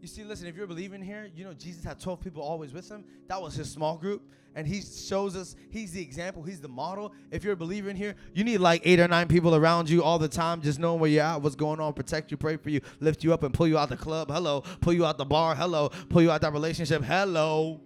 You 0.00 0.06
see, 0.06 0.22
listen, 0.22 0.46
if 0.46 0.56
you're 0.56 0.68
believing 0.68 1.02
here, 1.02 1.28
you 1.34 1.44
know 1.44 1.52
Jesus 1.52 1.82
had 1.82 1.98
12 1.98 2.20
people 2.20 2.42
always 2.42 2.72
with 2.72 2.88
him. 2.88 3.04
That 3.26 3.42
was 3.42 3.54
his 3.54 3.70
small 3.70 3.96
group. 3.96 4.22
And 4.54 4.66
he 4.66 4.80
shows 4.80 5.36
us, 5.36 5.54
he's 5.70 5.92
the 5.92 6.00
example, 6.00 6.42
he's 6.42 6.60
the 6.60 6.68
model. 6.68 7.12
If 7.30 7.44
you're 7.44 7.52
a 7.52 7.56
believer 7.56 7.90
in 7.90 7.96
here, 7.96 8.14
you 8.32 8.44
need 8.44 8.58
like 8.58 8.82
eight 8.84 8.98
or 8.98 9.06
nine 9.06 9.28
people 9.28 9.54
around 9.54 9.90
you 9.90 10.02
all 10.02 10.18
the 10.18 10.28
time, 10.28 10.62
just 10.62 10.78
knowing 10.78 11.00
where 11.00 11.10
you're 11.10 11.22
at, 11.22 11.42
what's 11.42 11.54
going 11.54 11.80
on, 11.80 11.92
protect 11.92 12.30
you, 12.30 12.36
pray 12.36 12.56
for 12.56 12.70
you, 12.70 12.80
lift 13.00 13.22
you 13.22 13.32
up, 13.32 13.42
and 13.42 13.52
pull 13.52 13.68
you 13.68 13.76
out 13.78 13.88
the 13.88 13.96
club. 13.96 14.30
Hello. 14.30 14.62
Pull 14.80 14.94
you 14.94 15.04
out 15.04 15.18
the 15.18 15.24
bar. 15.24 15.54
Hello. 15.54 15.90
Pull 16.08 16.22
you 16.22 16.30
out 16.30 16.40
that 16.40 16.52
relationship. 16.52 17.02
Hello. 17.02 17.80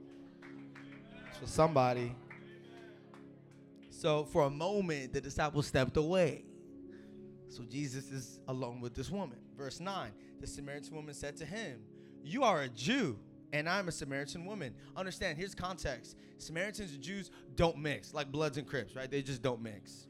For 1.41 1.47
somebody. 1.47 2.15
So 4.03 4.25
for 4.25 4.43
a 4.43 4.51
moment, 4.51 5.13
the 5.13 5.21
disciples 5.21 5.69
stepped 5.69 5.97
away. 5.97 6.43
So 7.47 7.63
Jesus 7.63 8.11
is 8.11 8.41
alone 8.49 8.81
with 8.81 8.97
this 8.97 9.13
woman. 9.13 9.39
Verse 9.57 9.79
9 9.79 10.11
The 10.41 10.47
Samaritan 10.49 10.97
woman 10.97 11.15
said 11.15 11.37
to 11.37 11.45
him, 11.45 11.79
you 12.25 12.43
are 12.43 12.63
a 12.63 12.69
Jew 12.69 13.17
and 13.53 13.69
I'm 13.69 13.87
a 13.87 13.93
Samaritan 13.93 14.45
woman. 14.45 14.75
Understand, 14.97 15.39
here's 15.39 15.55
context. 15.55 16.17
Samaritans 16.39 16.95
and 16.95 17.01
Jews 17.01 17.31
don't 17.55 17.79
mix, 17.79 18.13
like 18.13 18.33
Bloods 18.33 18.59
and 18.59 18.67
Crips, 18.67 18.97
right? 18.97 19.09
They 19.09 19.23
just 19.23 19.41
don't 19.41 19.63
mix. 19.63 20.09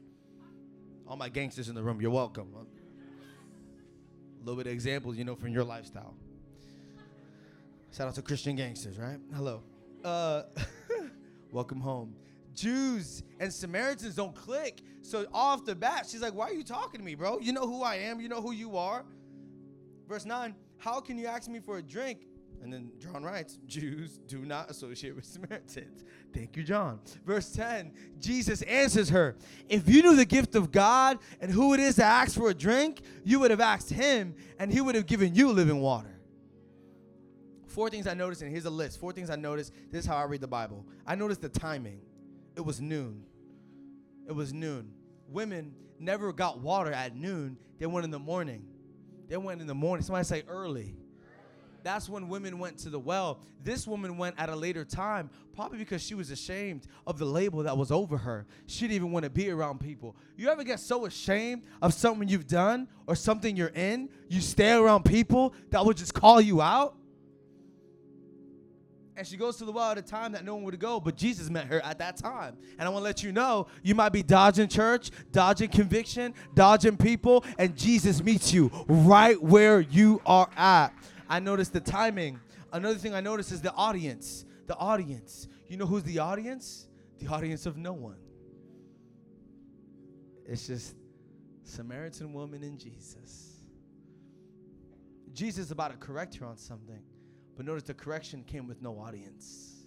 All 1.07 1.15
my 1.15 1.29
gangsters 1.29 1.69
in 1.69 1.75
the 1.75 1.83
room, 1.83 2.01
you're 2.01 2.09
welcome. 2.09 2.49
A 2.55 4.43
little 4.43 4.57
bit 4.57 4.65
of 4.65 4.73
examples, 4.73 5.17
you 5.17 5.23
know, 5.23 5.35
from 5.35 5.49
your 5.49 5.65
lifestyle. 5.65 6.15
Shout 7.95 8.07
out 8.07 8.15
to 8.15 8.23
Christian 8.23 8.55
gangsters, 8.55 8.97
right? 8.97 9.19
Hello. 9.35 9.61
Uh, 10.03 10.41
welcome 11.51 11.79
home. 11.79 12.15
Jews 12.53 13.23
and 13.39 13.51
Samaritans 13.51 14.15
don't 14.15 14.35
click. 14.35 14.81
So 15.01 15.25
off 15.33 15.65
the 15.65 15.75
bat, 15.75 16.07
she's 16.09 16.21
like, 16.21 16.33
Why 16.33 16.49
are 16.49 16.53
you 16.53 16.63
talking 16.63 16.99
to 16.99 17.05
me, 17.05 17.15
bro? 17.15 17.39
You 17.39 17.53
know 17.53 17.67
who 17.67 17.83
I 17.83 17.95
am, 17.95 18.19
you 18.19 18.29
know 18.29 18.41
who 18.41 18.51
you 18.51 18.77
are. 18.77 19.05
Verse 20.07 20.25
9 20.25 20.55
how 20.83 20.99
can 20.99 21.17
you 21.17 21.27
ask 21.27 21.49
me 21.49 21.61
for 21.61 21.77
a 21.77 21.81
drink? 21.81 22.27
And 22.61 22.71
then 22.71 22.91
John 22.99 23.23
writes, 23.23 23.57
Jews 23.65 24.19
do 24.27 24.39
not 24.39 24.69
associate 24.69 25.15
with 25.15 25.23
Samaritans. 25.25 26.03
Thank 26.33 26.57
you, 26.57 26.63
John. 26.63 26.99
Verse 27.25 27.51
10, 27.51 27.93
Jesus 28.19 28.61
answers 28.63 29.09
her, 29.09 29.37
If 29.69 29.87
you 29.87 30.01
knew 30.01 30.15
the 30.15 30.25
gift 30.25 30.55
of 30.55 30.71
God 30.71 31.19
and 31.39 31.49
who 31.49 31.73
it 31.73 31.79
is 31.79 31.95
to 31.95 32.03
ask 32.03 32.37
for 32.37 32.49
a 32.49 32.53
drink, 32.53 33.01
you 33.23 33.39
would 33.39 33.51
have 33.51 33.61
asked 33.61 33.91
him, 33.91 34.35
and 34.59 34.71
he 34.71 34.81
would 34.81 34.95
have 34.95 35.05
given 35.05 35.33
you 35.33 35.51
living 35.51 35.79
water. 35.79 36.19
Four 37.67 37.89
things 37.89 38.05
I 38.05 38.13
noticed, 38.13 38.41
and 38.41 38.51
here's 38.51 38.65
a 38.65 38.69
list. 38.69 38.99
Four 38.99 39.13
things 39.13 39.29
I 39.29 39.35
noticed. 39.35 39.73
This 39.89 40.01
is 40.01 40.05
how 40.05 40.17
I 40.17 40.23
read 40.23 40.41
the 40.41 40.47
Bible. 40.47 40.85
I 41.07 41.15
noticed 41.15 41.41
the 41.41 41.49
timing. 41.49 42.01
It 42.55 42.61
was 42.65 42.79
noon. 42.79 43.23
It 44.27 44.33
was 44.33 44.53
noon. 44.53 44.93
Women 45.27 45.73
never 45.99 46.31
got 46.33 46.59
water 46.59 46.91
at 46.91 47.15
noon, 47.15 47.57
they 47.79 47.85
went 47.85 48.05
in 48.05 48.11
the 48.11 48.19
morning. 48.19 48.65
They 49.27 49.37
went 49.37 49.61
in 49.61 49.67
the 49.67 49.75
morning. 49.75 50.03
Somebody 50.03 50.25
say 50.25 50.43
early. 50.47 50.95
That's 51.83 52.07
when 52.07 52.29
women 52.29 52.59
went 52.59 52.77
to 52.79 52.89
the 52.89 52.99
well. 52.99 53.41
This 53.61 53.85
woman 53.85 54.17
went 54.17 54.35
at 54.39 54.49
a 54.49 54.55
later 54.55 54.85
time, 54.85 55.29
probably 55.53 55.77
because 55.77 56.01
she 56.01 56.15
was 56.15 56.31
ashamed 56.31 56.87
of 57.05 57.17
the 57.17 57.25
label 57.25 57.63
that 57.63 57.77
was 57.77 57.91
over 57.91 58.17
her. 58.17 58.45
She 58.67 58.81
didn't 58.81 58.95
even 58.95 59.11
want 59.11 59.23
to 59.23 59.29
be 59.29 59.49
around 59.49 59.79
people. 59.79 60.15
You 60.37 60.49
ever 60.49 60.63
get 60.63 60.79
so 60.79 61.05
ashamed 61.05 61.63
of 61.81 61.93
something 61.93 62.27
you've 62.29 62.47
done 62.47 62.87
or 63.05 63.15
something 63.15 63.57
you're 63.57 63.67
in, 63.69 64.09
you 64.29 64.39
stay 64.39 64.71
around 64.73 65.03
people 65.03 65.53
that 65.71 65.85
would 65.85 65.97
just 65.97 66.13
call 66.13 66.39
you 66.39 66.61
out? 66.61 66.95
And 69.15 69.27
she 69.27 69.37
goes 69.37 69.57
to 69.57 69.65
the 69.65 69.71
well 69.71 69.91
at 69.91 69.97
a 69.97 70.01
time 70.01 70.31
that 70.31 70.43
no 70.43 70.55
one 70.55 70.63
would 70.63 70.79
go, 70.79 70.99
but 70.99 71.15
Jesus 71.15 71.49
met 71.49 71.67
her 71.67 71.79
at 71.81 71.99
that 71.99 72.17
time. 72.17 72.57
And 72.79 72.87
I 72.87 72.89
want 72.89 73.01
to 73.01 73.03
let 73.03 73.23
you 73.23 73.31
know, 73.31 73.67
you 73.83 73.93
might 73.93 74.09
be 74.09 74.23
dodging 74.23 74.67
church, 74.67 75.11
dodging 75.31 75.69
conviction, 75.69 76.33
dodging 76.55 76.97
people, 76.97 77.45
and 77.59 77.77
Jesus 77.77 78.23
meets 78.23 78.51
you 78.51 78.71
right 78.87 79.41
where 79.41 79.81
you 79.81 80.21
are 80.25 80.49
at. 80.57 80.93
I 81.29 81.39
noticed 81.39 81.73
the 81.73 81.79
timing. 81.79 82.39
Another 82.71 82.97
thing 82.97 83.13
I 83.13 83.21
noticed 83.21 83.51
is 83.51 83.61
the 83.61 83.73
audience. 83.73 84.45
The 84.65 84.75
audience. 84.75 85.47
You 85.67 85.77
know 85.77 85.85
who's 85.85 86.03
the 86.03 86.19
audience? 86.19 86.87
The 87.19 87.27
audience 87.27 87.65
of 87.65 87.77
no 87.77 87.93
one. 87.93 88.17
It's 90.47 90.67
just 90.67 90.95
Samaritan 91.63 92.33
woman 92.33 92.63
and 92.63 92.79
Jesus. 92.79 93.51
Jesus 95.33 95.65
is 95.65 95.71
about 95.71 95.91
to 95.91 95.97
correct 95.97 96.35
her 96.35 96.45
on 96.45 96.57
something. 96.57 97.01
But 97.55 97.65
notice 97.65 97.83
the 97.83 97.93
correction 97.93 98.43
came 98.43 98.67
with 98.67 98.81
no 98.81 98.97
audience. 98.97 99.85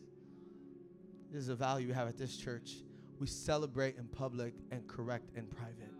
This 1.33 1.42
is 1.42 1.48
a 1.48 1.57
value 1.57 1.88
we 1.88 1.94
have 1.94 2.09
at 2.09 2.16
this 2.16 2.37
church. 2.37 2.76
We 3.18 3.26
celebrate 3.26 3.96
in 3.96 4.07
public 4.07 4.55
and 4.70 4.87
correct 4.87 5.31
in 5.37 5.46
private. 5.46 5.92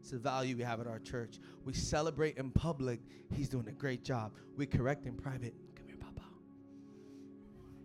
It's 0.00 0.12
a 0.12 0.18
value 0.18 0.56
we 0.56 0.64
have 0.64 0.80
at 0.80 0.86
our 0.86 0.98
church. 0.98 1.38
We 1.64 1.72
celebrate 1.72 2.36
in 2.36 2.50
public. 2.50 3.00
He's 3.32 3.48
doing 3.48 3.68
a 3.68 3.72
great 3.72 4.04
job. 4.04 4.32
We 4.56 4.66
correct 4.66 5.06
in 5.06 5.14
private. 5.14 5.54
Come 5.76 5.86
here, 5.86 5.96
Papa. 5.96 6.22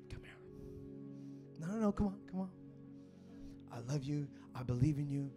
Come 0.09 0.21
here. 0.23 0.39
No, 1.59 1.67
no, 1.67 1.79
no. 1.79 1.91
Come 1.91 2.07
on. 2.07 2.19
Come 2.29 2.39
on. 2.41 2.49
I 3.71 3.79
love 3.91 4.03
you. 4.03 4.27
I 4.55 4.63
believe 4.63 4.97
in 4.97 5.07
you. 5.07 5.31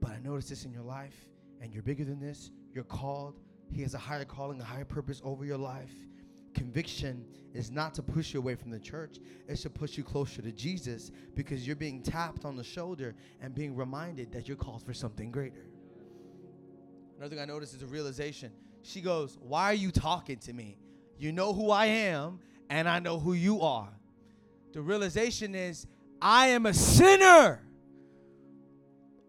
But 0.00 0.12
I 0.12 0.20
notice 0.20 0.48
this 0.48 0.64
in 0.64 0.72
your 0.72 0.84
life, 0.84 1.16
and 1.60 1.74
you're 1.74 1.82
bigger 1.82 2.04
than 2.04 2.20
this. 2.20 2.52
You're 2.72 2.84
called. 2.84 3.40
He 3.70 3.82
has 3.82 3.94
a 3.94 3.98
higher 3.98 4.24
calling, 4.24 4.60
a 4.60 4.64
higher 4.64 4.84
purpose 4.84 5.20
over 5.24 5.44
your 5.44 5.58
life 5.58 5.92
conviction 6.60 7.24
is 7.54 7.70
not 7.70 7.94
to 7.94 8.02
push 8.02 8.34
you 8.34 8.38
away 8.38 8.54
from 8.54 8.70
the 8.70 8.78
church, 8.78 9.16
it's 9.48 9.62
to 9.62 9.70
push 9.70 9.96
you 9.96 10.04
closer 10.04 10.42
to 10.42 10.52
Jesus 10.52 11.10
because 11.34 11.66
you're 11.66 11.74
being 11.74 12.02
tapped 12.02 12.44
on 12.44 12.54
the 12.54 12.62
shoulder 12.62 13.14
and 13.40 13.54
being 13.54 13.74
reminded 13.74 14.30
that 14.32 14.46
you're 14.46 14.58
called 14.58 14.82
for 14.82 14.92
something 14.92 15.30
greater. 15.30 15.64
Another 17.16 17.34
thing 17.34 17.42
I 17.42 17.46
noticed 17.46 17.74
is 17.74 17.82
a 17.82 17.86
realization. 17.86 18.52
She 18.82 19.00
goes, 19.00 19.38
Why 19.40 19.70
are 19.70 19.74
you 19.74 19.90
talking 19.90 20.36
to 20.40 20.52
me? 20.52 20.76
You 21.18 21.32
know 21.32 21.54
who 21.54 21.70
I 21.70 21.86
am, 21.86 22.40
and 22.68 22.86
I 22.86 22.98
know 22.98 23.18
who 23.18 23.32
you 23.32 23.62
are. 23.62 23.92
The 24.74 24.82
realization 24.82 25.54
is, 25.54 25.86
I 26.20 26.48
am 26.48 26.66
a 26.66 26.74
sinner. 26.74 27.62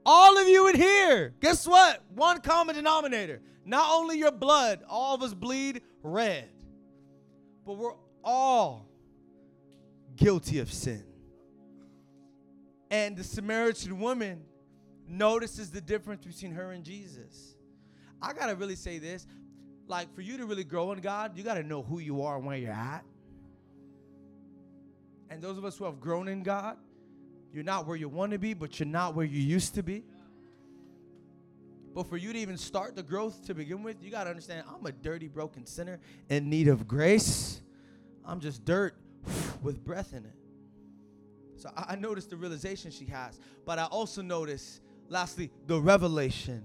All 0.06 0.38
of 0.38 0.50
you 0.50 0.68
in 0.68 0.76
here, 0.76 1.34
guess 1.40 1.66
what? 1.66 2.04
One 2.14 2.42
common 2.42 2.76
denominator. 2.76 3.40
Not 3.66 3.90
only 3.90 4.18
your 4.18 4.32
blood, 4.32 4.82
all 4.90 5.16
of 5.16 5.24
us 5.24 5.34
bleed 5.34 5.82
red, 6.04 6.50
but 7.66 7.74
we're 7.74 7.96
all 8.24 8.88
guilty 10.16 10.60
of 10.60 10.72
sin. 10.72 11.04
And 12.90 13.16
the 13.16 13.24
Samaritan 13.24 14.00
woman 14.00 14.44
notices 15.08 15.72
the 15.72 15.82
difference 15.82 16.26
between 16.26 16.52
her 16.54 16.72
and 16.72 16.84
Jesus. 16.84 17.56
I 18.22 18.34
gotta 18.34 18.56
really 18.56 18.76
say 18.76 19.00
this 19.00 19.26
like, 19.88 20.14
for 20.16 20.22
you 20.22 20.38
to 20.38 20.46
really 20.46 20.64
grow 20.64 20.92
in 20.92 21.00
God, 21.00 21.38
you 21.38 21.44
gotta 21.44 21.64
know 21.64 21.82
who 21.82 22.00
you 22.00 22.22
are 22.22 22.38
and 22.38 22.46
where 22.46 22.58
you're 22.58 22.72
at. 22.72 23.04
And 25.30 25.42
those 25.42 25.58
of 25.58 25.66
us 25.66 25.78
who 25.78 25.86
have 25.86 26.00
grown 26.00 26.28
in 26.28 26.44
God, 26.44 26.78
you're 27.54 27.64
not 27.64 27.88
where 27.88 27.98
you 27.98 28.10
want 28.10 28.32
to 28.32 28.38
be, 28.38 28.54
but 28.54 28.80
you're 28.80 28.88
not 28.88 29.16
where 29.16 29.26
you 29.26 29.42
used 29.42 29.76
to 29.76 29.84
be. 29.84 30.04
But 31.94 32.08
for 32.08 32.18
you 32.18 32.32
to 32.32 32.40
even 32.40 32.58
start 32.58 32.96
the 32.96 33.04
growth 33.04 33.46
to 33.48 33.54
begin 33.54 33.84
with, 33.84 34.02
you 34.02 34.12
got 34.12 34.24
to 34.24 34.30
understand 34.30 34.66
I'm 34.70 34.86
a 34.86 34.92
dirty, 34.92 35.28
broken 35.28 35.66
sinner 35.66 36.00
in 36.30 36.50
need 36.50 36.68
of 36.68 36.88
grace. 36.88 37.62
I'm 38.26 38.40
just 38.40 38.64
dirt 38.64 38.96
with 39.62 39.84
breath 39.84 40.14
in 40.14 40.26
it. 40.26 40.36
So 41.58 41.70
I, 41.76 41.96
noticed 41.96 42.32
the 42.32 42.38
realization 42.38 42.90
she 42.90 43.06
has, 43.06 43.40
but 43.66 43.78
I 43.78 43.84
also 43.86 44.24
notice, 44.24 44.80
lastly, 45.10 45.52
the 45.68 45.80
revelation. 45.80 46.64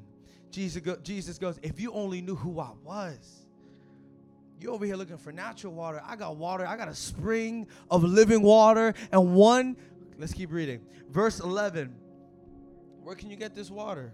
Jesus, 0.51 0.83
Jesus 1.03 1.37
goes, 1.37 1.59
If 1.63 1.79
you 1.79 1.93
only 1.93 2.23
knew 2.23 2.35
who 2.35 2.59
I 2.61 2.71
was, 2.83 3.47
you 4.59 4.71
over 4.71 4.87
here 4.87 4.97
looking 4.97 5.19
for 5.19 5.33
natural 5.33 5.75
water. 5.75 6.01
I 6.07 6.17
got 6.17 6.37
water. 6.37 6.67
I 6.67 6.79
got 6.79 6.89
a 6.89 6.95
spring 6.95 7.67
of 7.91 8.03
living 8.05 8.41
water. 8.41 8.95
And 9.13 9.35
one, 9.35 9.77
let's 10.19 10.33
keep 10.33 10.51
reading. 10.51 10.81
Verse 11.11 11.41
11. 11.41 11.95
Where 13.03 13.15
can 13.15 13.31
you 13.31 13.37
get 13.37 13.55
this 13.55 13.71
water? 13.71 14.13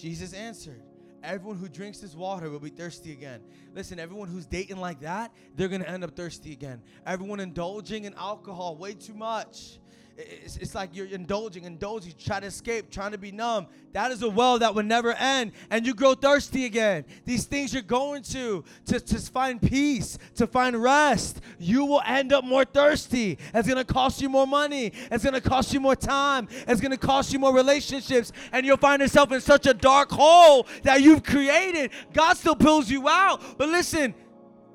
Jesus 0.00 0.32
answered, 0.32 0.82
Everyone 1.22 1.58
who 1.58 1.68
drinks 1.68 1.98
this 1.98 2.14
water 2.14 2.48
will 2.48 2.60
be 2.60 2.70
thirsty 2.70 3.12
again. 3.12 3.42
Listen, 3.74 3.98
everyone 3.98 4.28
who's 4.28 4.46
dating 4.46 4.78
like 4.78 5.00
that, 5.00 5.30
they're 5.54 5.68
gonna 5.68 5.84
end 5.84 6.02
up 6.02 6.16
thirsty 6.16 6.52
again. 6.52 6.80
Everyone 7.04 7.40
indulging 7.40 8.04
in 8.04 8.14
alcohol 8.14 8.76
way 8.76 8.94
too 8.94 9.12
much, 9.12 9.78
it's, 10.20 10.56
it's 10.56 10.74
like 10.74 10.90
you're 10.94 11.06
indulging, 11.06 11.64
indulging, 11.64 12.12
try 12.18 12.40
to 12.40 12.46
escape, 12.46 12.90
trying 12.90 13.12
to 13.12 13.18
be 13.18 13.32
numb. 13.32 13.66
That 13.92 14.12
is 14.12 14.22
a 14.22 14.28
well 14.28 14.58
that 14.60 14.74
will 14.74 14.84
never 14.84 15.12
end, 15.14 15.52
and 15.68 15.84
you 15.84 15.94
grow 15.94 16.14
thirsty 16.14 16.64
again. 16.64 17.04
These 17.24 17.44
things 17.46 17.72
you're 17.72 17.82
going 17.82 18.22
to, 18.24 18.64
to, 18.86 19.00
to 19.00 19.18
find 19.18 19.60
peace, 19.60 20.16
to 20.36 20.46
find 20.46 20.80
rest, 20.80 21.40
you 21.58 21.84
will 21.84 22.02
end 22.06 22.32
up 22.32 22.44
more 22.44 22.64
thirsty. 22.64 23.38
It's 23.52 23.68
gonna 23.68 23.84
cost 23.84 24.22
you 24.22 24.28
more 24.28 24.46
money, 24.46 24.92
it's 25.10 25.24
gonna 25.24 25.40
cost 25.40 25.72
you 25.72 25.80
more 25.80 25.96
time, 25.96 26.48
it's 26.68 26.80
gonna 26.80 26.96
cost 26.96 27.32
you 27.32 27.38
more 27.38 27.54
relationships, 27.54 28.32
and 28.52 28.64
you'll 28.64 28.76
find 28.76 29.02
yourself 29.02 29.32
in 29.32 29.40
such 29.40 29.66
a 29.66 29.74
dark 29.74 30.10
hole 30.10 30.66
that 30.84 31.02
you've 31.02 31.24
created. 31.24 31.90
God 32.12 32.36
still 32.36 32.56
pulls 32.56 32.88
you 32.88 33.08
out, 33.08 33.58
but 33.58 33.68
listen, 33.68 34.14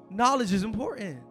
knowledge 0.09 0.51
is 0.51 0.63
important. 0.63 1.24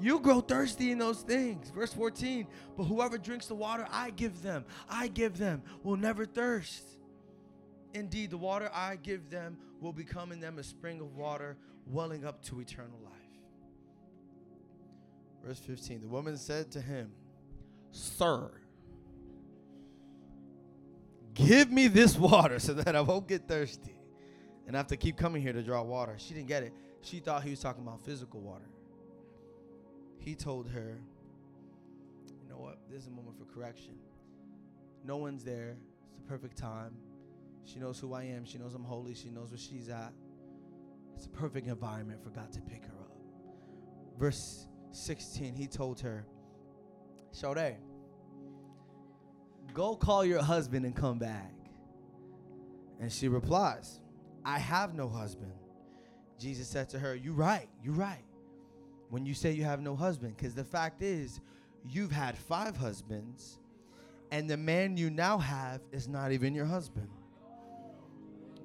You 0.00 0.18
grow 0.18 0.40
thirsty 0.40 0.90
in 0.90 0.98
those 0.98 1.20
things. 1.20 1.70
Verse 1.70 1.92
14, 1.92 2.46
but 2.76 2.84
whoever 2.84 3.18
drinks 3.18 3.46
the 3.46 3.54
water 3.54 3.86
I 3.90 4.10
give 4.10 4.42
them, 4.42 4.64
I 4.88 5.08
give 5.08 5.36
them, 5.36 5.62
will 5.82 5.96
never 5.96 6.24
thirst. 6.24 6.84
Indeed, 7.92 8.30
the 8.30 8.38
water 8.38 8.70
I 8.72 8.96
give 8.96 9.28
them 9.30 9.58
will 9.80 9.92
become 9.92 10.32
in 10.32 10.40
them 10.40 10.58
a 10.58 10.62
spring 10.62 11.00
of 11.00 11.16
water 11.16 11.56
welling 11.86 12.24
up 12.24 12.42
to 12.44 12.60
eternal 12.60 12.98
life. 13.04 13.12
Verse 15.44 15.58
15, 15.58 16.00
the 16.00 16.08
woman 16.08 16.36
said 16.36 16.70
to 16.72 16.80
him, 16.80 17.10
Sir, 17.90 18.50
give 21.34 21.70
me 21.70 21.88
this 21.88 22.16
water 22.16 22.58
so 22.58 22.74
that 22.74 22.94
I 22.94 23.00
won't 23.00 23.26
get 23.26 23.48
thirsty 23.48 23.96
and 24.66 24.76
I 24.76 24.78
have 24.78 24.86
to 24.88 24.96
keep 24.96 25.16
coming 25.16 25.42
here 25.42 25.52
to 25.52 25.62
draw 25.62 25.82
water. 25.82 26.14
She 26.18 26.32
didn't 26.32 26.48
get 26.48 26.62
it. 26.62 26.72
She 27.02 27.18
thought 27.18 27.42
he 27.42 27.50
was 27.50 27.60
talking 27.60 27.82
about 27.82 28.00
physical 28.02 28.40
water 28.40 28.66
he 30.20 30.34
told 30.34 30.68
her, 30.68 31.00
You 32.42 32.48
know 32.48 32.58
what? 32.58 32.78
This 32.90 33.02
is 33.02 33.08
a 33.08 33.10
moment 33.10 33.38
for 33.38 33.44
correction. 33.46 33.94
No 35.04 35.16
one's 35.16 35.42
there. 35.42 35.76
It's 36.06 36.16
the 36.16 36.28
perfect 36.28 36.58
time. 36.58 36.92
She 37.64 37.78
knows 37.78 37.98
who 37.98 38.12
I 38.12 38.24
am. 38.24 38.44
She 38.44 38.58
knows 38.58 38.74
I'm 38.74 38.84
holy. 38.84 39.14
She 39.14 39.30
knows 39.30 39.50
where 39.50 39.58
she's 39.58 39.88
at. 39.88 40.12
It's 41.16 41.26
a 41.26 41.30
perfect 41.30 41.66
environment 41.68 42.22
for 42.22 42.30
God 42.30 42.52
to 42.52 42.60
pick 42.60 42.84
her 42.84 42.92
up. 43.00 43.16
Verse 44.18 44.66
16, 44.92 45.54
he 45.54 45.66
told 45.66 46.00
her, 46.00 46.26
Sade, 47.32 47.76
go 49.72 49.96
call 49.96 50.24
your 50.24 50.42
husband 50.42 50.84
and 50.84 50.94
come 50.94 51.18
back. 51.18 51.54
And 53.00 53.10
she 53.10 53.28
replies, 53.28 54.00
I 54.44 54.58
have 54.58 54.94
no 54.94 55.08
husband. 55.08 55.52
Jesus 56.38 56.68
said 56.68 56.90
to 56.90 56.98
her, 56.98 57.14
You're 57.14 57.34
right, 57.34 57.68
you're 57.82 57.94
right 57.94 58.24
when 59.10 59.26
you 59.26 59.34
say 59.34 59.52
you 59.52 59.64
have 59.64 59.80
no 59.80 59.94
husband. 59.94 60.36
Because 60.36 60.54
the 60.54 60.64
fact 60.64 61.02
is, 61.02 61.40
you've 61.88 62.12
had 62.12 62.38
five 62.38 62.76
husbands, 62.76 63.58
and 64.30 64.48
the 64.48 64.56
man 64.56 64.96
you 64.96 65.10
now 65.10 65.36
have 65.38 65.80
is 65.92 66.08
not 66.08 66.32
even 66.32 66.54
your 66.54 66.64
husband. 66.64 67.08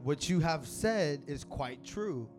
What 0.04 0.30
you 0.30 0.40
have 0.40 0.68
said 0.68 1.24
is 1.26 1.44
quite 1.44 1.84
true. 1.84 2.30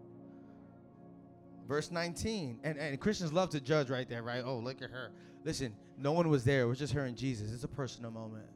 Verse 1.67 1.91
19. 1.91 2.61
And, 2.63 2.79
and 2.79 3.01
Christians 3.01 3.33
love 3.33 3.51
to 3.51 3.61
judge 3.61 3.91
right 3.91 4.09
there, 4.09 4.23
right? 4.23 4.43
Oh, 4.45 4.59
look 4.59 4.83
at 4.83 4.91
her. 4.91 5.11
Listen, 5.45 5.75
no 5.99 6.13
one 6.13 6.29
was 6.29 6.45
there. 6.45 6.63
It 6.63 6.67
was 6.67 6.79
just 6.79 6.93
her 6.93 7.05
and 7.05 7.17
Jesus. 7.17 7.53
It's 7.53 7.65
a 7.65 7.69
personal 7.69 8.13
moment. 8.13 8.47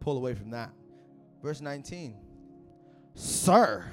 Pull 0.00 0.16
away 0.16 0.34
from 0.34 0.50
that. 0.50 0.70
Verse 1.40 1.60
19. 1.60 2.16
Sir, 3.14 3.84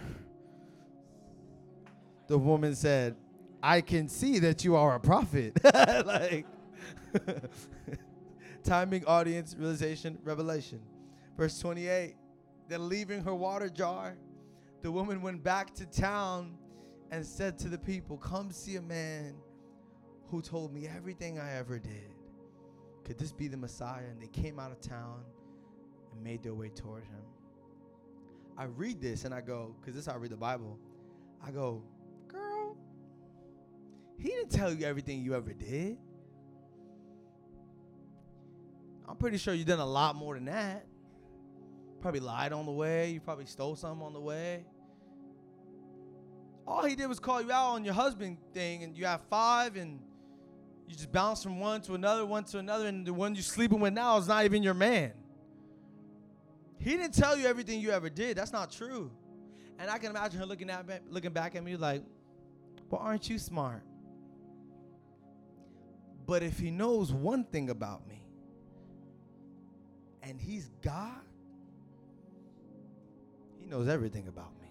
the 2.27 2.37
woman 2.37 2.73
said, 2.73 3.15
I 3.61 3.81
can 3.81 4.07
see 4.07 4.39
that 4.39 4.63
you 4.63 4.75
are 4.75 4.95
a 4.95 4.99
prophet. 4.99 5.59
like 6.05 6.45
timing, 8.63 9.05
audience, 9.05 9.55
realization, 9.57 10.17
revelation. 10.23 10.79
Verse 11.37 11.59
28 11.59 12.15
Then 12.67 12.89
leaving 12.89 13.23
her 13.23 13.35
water 13.35 13.69
jar, 13.69 14.15
the 14.81 14.91
woman 14.91 15.21
went 15.21 15.43
back 15.43 15.73
to 15.75 15.85
town 15.85 16.57
and 17.11 17.25
said 17.25 17.57
to 17.59 17.67
the 17.67 17.77
people, 17.77 18.17
Come 18.17 18.51
see 18.51 18.77
a 18.77 18.81
man 18.81 19.35
who 20.27 20.41
told 20.41 20.73
me 20.73 20.87
everything 20.87 21.39
I 21.39 21.53
ever 21.53 21.79
did. 21.79 22.13
Could 23.03 23.17
this 23.17 23.31
be 23.31 23.47
the 23.47 23.57
Messiah? 23.57 24.05
And 24.09 24.21
they 24.21 24.27
came 24.27 24.59
out 24.59 24.71
of 24.71 24.79
town 24.79 25.23
and 26.13 26.23
made 26.23 26.43
their 26.43 26.53
way 26.53 26.69
toward 26.69 27.03
him. 27.05 27.23
I 28.57 28.65
read 28.65 29.01
this 29.01 29.25
and 29.25 29.33
I 29.33 29.41
go, 29.41 29.75
because 29.79 29.95
this 29.95 30.01
is 30.01 30.07
how 30.07 30.13
I 30.13 30.17
read 30.17 30.31
the 30.31 30.37
Bible. 30.37 30.77
I 31.45 31.51
go, 31.51 31.81
he 34.19 34.29
didn't 34.29 34.51
tell 34.51 34.73
you 34.73 34.85
everything 34.85 35.23
you 35.23 35.33
ever 35.33 35.53
did. 35.53 35.97
I'm 39.07 39.15
pretty 39.15 39.37
sure 39.37 39.53
you 39.53 39.63
done 39.63 39.79
a 39.79 39.85
lot 39.85 40.15
more 40.15 40.35
than 40.35 40.45
that. 40.45 40.85
Probably 42.01 42.19
lied 42.19 42.53
on 42.53 42.65
the 42.65 42.71
way. 42.71 43.11
You 43.11 43.21
probably 43.21 43.45
stole 43.45 43.75
something 43.75 44.05
on 44.05 44.13
the 44.13 44.19
way. 44.19 44.65
All 46.67 46.85
he 46.85 46.95
did 46.95 47.07
was 47.07 47.19
call 47.19 47.41
you 47.41 47.51
out 47.51 47.71
on 47.71 47.83
your 47.83 47.95
husband 47.95 48.37
thing, 48.53 48.83
and 48.83 48.95
you 48.95 49.05
have 49.05 49.21
five, 49.29 49.75
and 49.75 49.99
you 50.87 50.95
just 50.95 51.11
bounce 51.11 51.41
from 51.41 51.59
one 51.59 51.81
to 51.81 51.95
another, 51.95 52.25
one 52.25 52.43
to 52.45 52.59
another, 52.59 52.87
and 52.87 53.05
the 53.05 53.13
one 53.13 53.33
you're 53.33 53.41
sleeping 53.41 53.79
with 53.79 53.93
now 53.93 54.17
is 54.17 54.27
not 54.27 54.45
even 54.45 54.61
your 54.61 54.75
man. 54.75 55.13
He 56.77 56.91
didn't 56.91 57.13
tell 57.13 57.37
you 57.37 57.47
everything 57.47 57.79
you 57.79 57.91
ever 57.91 58.09
did. 58.09 58.37
That's 58.37 58.53
not 58.53 58.71
true. 58.71 59.11
And 59.79 59.89
I 59.89 59.97
can 59.97 60.11
imagine 60.11 60.39
her 60.39 60.45
looking 60.45 60.69
at 60.69 60.87
me, 60.87 60.95
looking 61.09 61.31
back 61.31 61.55
at 61.55 61.63
me 61.63 61.75
like, 61.75 62.03
"Well, 62.89 63.01
aren't 63.01 63.29
you 63.29 63.39
smart?" 63.39 63.83
But 66.29 66.43
if 66.43 66.59
he 66.59 66.69
knows 66.69 67.11
one 67.11 67.43
thing 67.43 67.71
about 67.71 68.07
me, 68.07 68.23
and 70.21 70.39
he's 70.39 70.69
God, 70.83 71.23
he 73.57 73.65
knows 73.65 73.87
everything 73.87 74.27
about 74.27 74.51
me. 74.61 74.67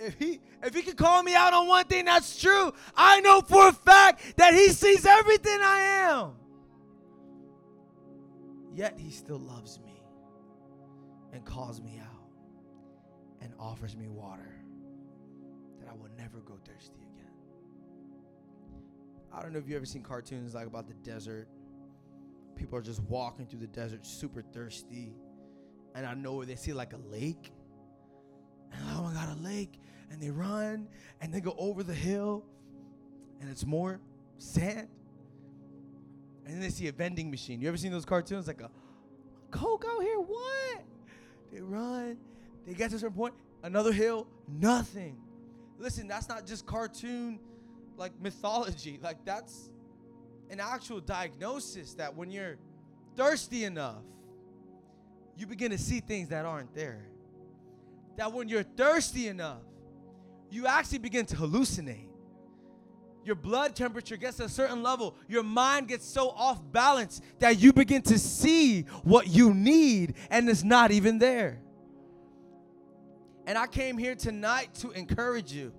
If 0.00 0.14
he 0.14 0.40
if 0.60 0.74
he 0.74 0.82
can 0.82 0.96
call 0.96 1.22
me 1.22 1.36
out 1.36 1.52
on 1.54 1.68
one 1.68 1.84
thing 1.84 2.06
that's 2.06 2.40
true, 2.40 2.72
I 2.96 3.20
know 3.20 3.42
for 3.42 3.68
a 3.68 3.72
fact 3.72 4.38
that 4.38 4.54
he 4.54 4.70
sees 4.70 5.06
everything 5.06 5.60
I 5.62 5.78
am. 6.10 6.32
Yet 8.74 8.98
he 8.98 9.12
still 9.12 9.38
loves 9.38 9.78
me 9.78 10.02
and 11.32 11.44
calls 11.44 11.80
me 11.80 12.00
out 12.00 12.28
and 13.40 13.54
offers 13.56 13.96
me 13.96 14.08
water 14.08 14.52
that 15.78 15.88
I 15.88 15.92
will 15.92 16.10
never 16.18 16.40
go 16.40 16.58
thirsty 16.66 17.03
I 19.36 19.42
don't 19.42 19.52
know 19.52 19.58
if 19.58 19.66
you've 19.66 19.76
ever 19.76 19.86
seen 19.86 20.02
cartoons 20.02 20.54
like 20.54 20.66
about 20.66 20.86
the 20.86 20.94
desert. 20.94 21.48
People 22.56 22.78
are 22.78 22.82
just 22.82 23.02
walking 23.02 23.46
through 23.46 23.60
the 23.60 23.66
desert, 23.66 24.06
super 24.06 24.42
thirsty, 24.42 25.12
and 25.94 26.06
I 26.06 26.14
know 26.14 26.34
where 26.34 26.46
they 26.46 26.54
see 26.54 26.72
like 26.72 26.92
a 26.92 26.98
lake. 27.10 27.52
And 28.72 28.82
oh 28.92 29.02
my 29.02 29.12
god, 29.12 29.36
a 29.36 29.42
lake! 29.42 29.80
And 30.10 30.22
they 30.22 30.30
run 30.30 30.88
and 31.20 31.32
they 31.32 31.40
go 31.40 31.54
over 31.58 31.82
the 31.82 31.94
hill, 31.94 32.44
and 33.40 33.50
it's 33.50 33.66
more 33.66 34.00
sand. 34.38 34.88
And 36.44 36.54
then 36.54 36.60
they 36.60 36.68
see 36.68 36.86
a 36.88 36.92
vending 36.92 37.30
machine. 37.30 37.60
You 37.60 37.68
ever 37.68 37.76
seen 37.76 37.90
those 37.90 38.04
cartoons? 38.04 38.46
Like 38.46 38.60
a 38.60 38.70
Coke 39.50 39.84
out 39.88 40.02
here? 40.02 40.18
What? 40.18 40.84
They 41.52 41.60
run. 41.60 42.18
They 42.66 42.74
get 42.74 42.90
to 42.90 42.96
a 42.96 42.98
certain 42.98 43.16
point. 43.16 43.34
Another 43.62 43.92
hill. 43.92 44.26
Nothing. 44.48 45.16
Listen, 45.78 46.06
that's 46.06 46.28
not 46.28 46.46
just 46.46 46.66
cartoon 46.66 47.40
like 47.96 48.12
mythology. 48.20 48.98
Like 49.02 49.24
that's 49.24 49.70
an 50.50 50.60
actual 50.60 51.00
diagnosis 51.00 51.94
that 51.94 52.14
when 52.14 52.30
you're 52.30 52.56
thirsty 53.16 53.64
enough, 53.64 54.02
you 55.36 55.46
begin 55.46 55.70
to 55.70 55.78
see 55.78 56.00
things 56.00 56.28
that 56.28 56.44
aren't 56.44 56.74
there. 56.74 57.06
That 58.16 58.32
when 58.32 58.48
you're 58.48 58.62
thirsty 58.62 59.28
enough, 59.28 59.62
you 60.50 60.66
actually 60.66 60.98
begin 60.98 61.26
to 61.26 61.36
hallucinate. 61.36 62.08
Your 63.24 63.34
blood 63.34 63.74
temperature 63.74 64.16
gets 64.16 64.38
a 64.38 64.48
certain 64.48 64.82
level. 64.82 65.16
Your 65.28 65.42
mind 65.42 65.88
gets 65.88 66.06
so 66.06 66.28
off 66.30 66.60
balance 66.72 67.22
that 67.38 67.58
you 67.58 67.72
begin 67.72 68.02
to 68.02 68.18
see 68.18 68.82
what 69.02 69.28
you 69.28 69.54
need 69.54 70.14
and 70.30 70.48
it's 70.48 70.62
not 70.62 70.90
even 70.90 71.18
there. 71.18 71.60
And 73.46 73.58
I 73.58 73.66
came 73.66 73.98
here 73.98 74.14
tonight 74.14 74.74
to 74.76 74.90
encourage 74.92 75.52
you 75.52 75.72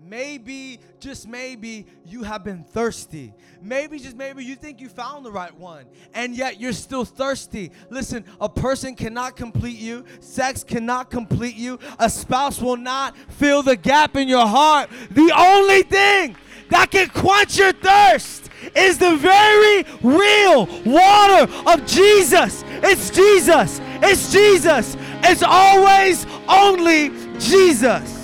maybe, 0.00 0.80
just 1.00 1.28
maybe, 1.28 1.86
you 2.04 2.22
have 2.22 2.44
been 2.44 2.64
thirsty. 2.64 3.32
Maybe, 3.62 3.98
just 3.98 4.16
maybe, 4.16 4.44
you 4.44 4.54
think 4.54 4.80
you 4.80 4.88
found 4.88 5.24
the 5.24 5.32
right 5.32 5.54
one, 5.56 5.84
and 6.14 6.36
yet 6.36 6.60
you're 6.60 6.72
still 6.72 7.04
thirsty. 7.04 7.72
Listen, 7.90 8.24
a 8.40 8.48
person 8.48 8.94
cannot 8.94 9.36
complete 9.36 9.78
you, 9.78 10.04
sex 10.20 10.62
cannot 10.62 11.10
complete 11.10 11.56
you, 11.56 11.78
a 11.98 12.08
spouse 12.08 12.60
will 12.60 12.76
not 12.76 13.16
fill 13.16 13.62
the 13.62 13.76
gap 13.76 14.16
in 14.16 14.28
your 14.28 14.46
heart. 14.46 14.90
The 15.10 15.32
only 15.36 15.82
thing 15.82 16.36
that 16.70 16.90
can 16.90 17.08
quench 17.08 17.58
your 17.58 17.72
thirst 17.72 18.50
is 18.76 18.98
the 18.98 19.16
very 19.16 19.84
real 20.02 20.66
water 20.84 21.52
of 21.66 21.86
Jesus. 21.86 22.64
It's 22.82 23.10
Jesus. 23.10 23.80
It's 24.02 24.32
Jesus. 24.32 24.96
It's 25.22 25.42
always 25.42 26.26
only 26.48 27.10
Jesus. 27.38 28.14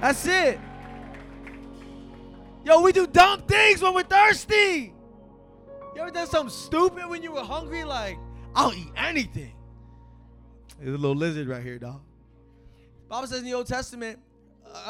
That's 0.00 0.26
it. 0.26 0.58
Yo, 2.64 2.80
we 2.80 2.92
do 2.92 3.06
dumb 3.06 3.42
things 3.42 3.82
when 3.82 3.94
we're 3.94 4.02
thirsty. 4.04 4.94
You 5.94 6.00
ever 6.00 6.10
done 6.10 6.26
something 6.26 6.54
stupid 6.54 7.08
when 7.08 7.22
you 7.22 7.32
were 7.32 7.42
hungry? 7.42 7.84
Like, 7.84 8.18
I'll 8.54 8.72
eat 8.72 8.92
anything. 8.96 9.54
There's 10.78 10.94
a 10.94 10.98
little 10.98 11.16
lizard 11.16 11.48
right 11.48 11.62
here, 11.62 11.78
dog. 11.78 12.00
Bible 13.08 13.26
says 13.26 13.40
in 13.40 13.44
the 13.44 13.54
Old 13.54 13.66
Testament, 13.66 14.18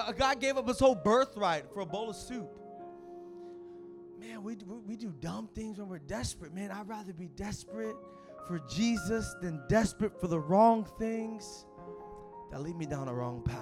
a 0.06 0.12
guy 0.12 0.34
gave 0.34 0.56
up 0.56 0.68
his 0.68 0.78
whole 0.78 0.94
birthright 0.94 1.64
for 1.72 1.80
a 1.80 1.86
bowl 1.86 2.10
of 2.10 2.16
soup. 2.16 2.48
Man, 4.20 4.44
we, 4.44 4.56
we 4.86 4.96
do 4.96 5.12
dumb 5.20 5.48
things 5.54 5.78
when 5.78 5.88
we're 5.88 5.98
desperate. 5.98 6.54
Man, 6.54 6.70
I'd 6.70 6.88
rather 6.88 7.12
be 7.12 7.28
desperate 7.28 7.96
for 8.46 8.60
Jesus 8.68 9.34
than 9.40 9.60
desperate 9.68 10.20
for 10.20 10.28
the 10.28 10.38
wrong 10.38 10.86
things 10.98 11.66
that 12.52 12.60
lead 12.60 12.76
me 12.76 12.86
down 12.86 13.08
a 13.08 13.14
wrong 13.14 13.42
path. 13.42 13.58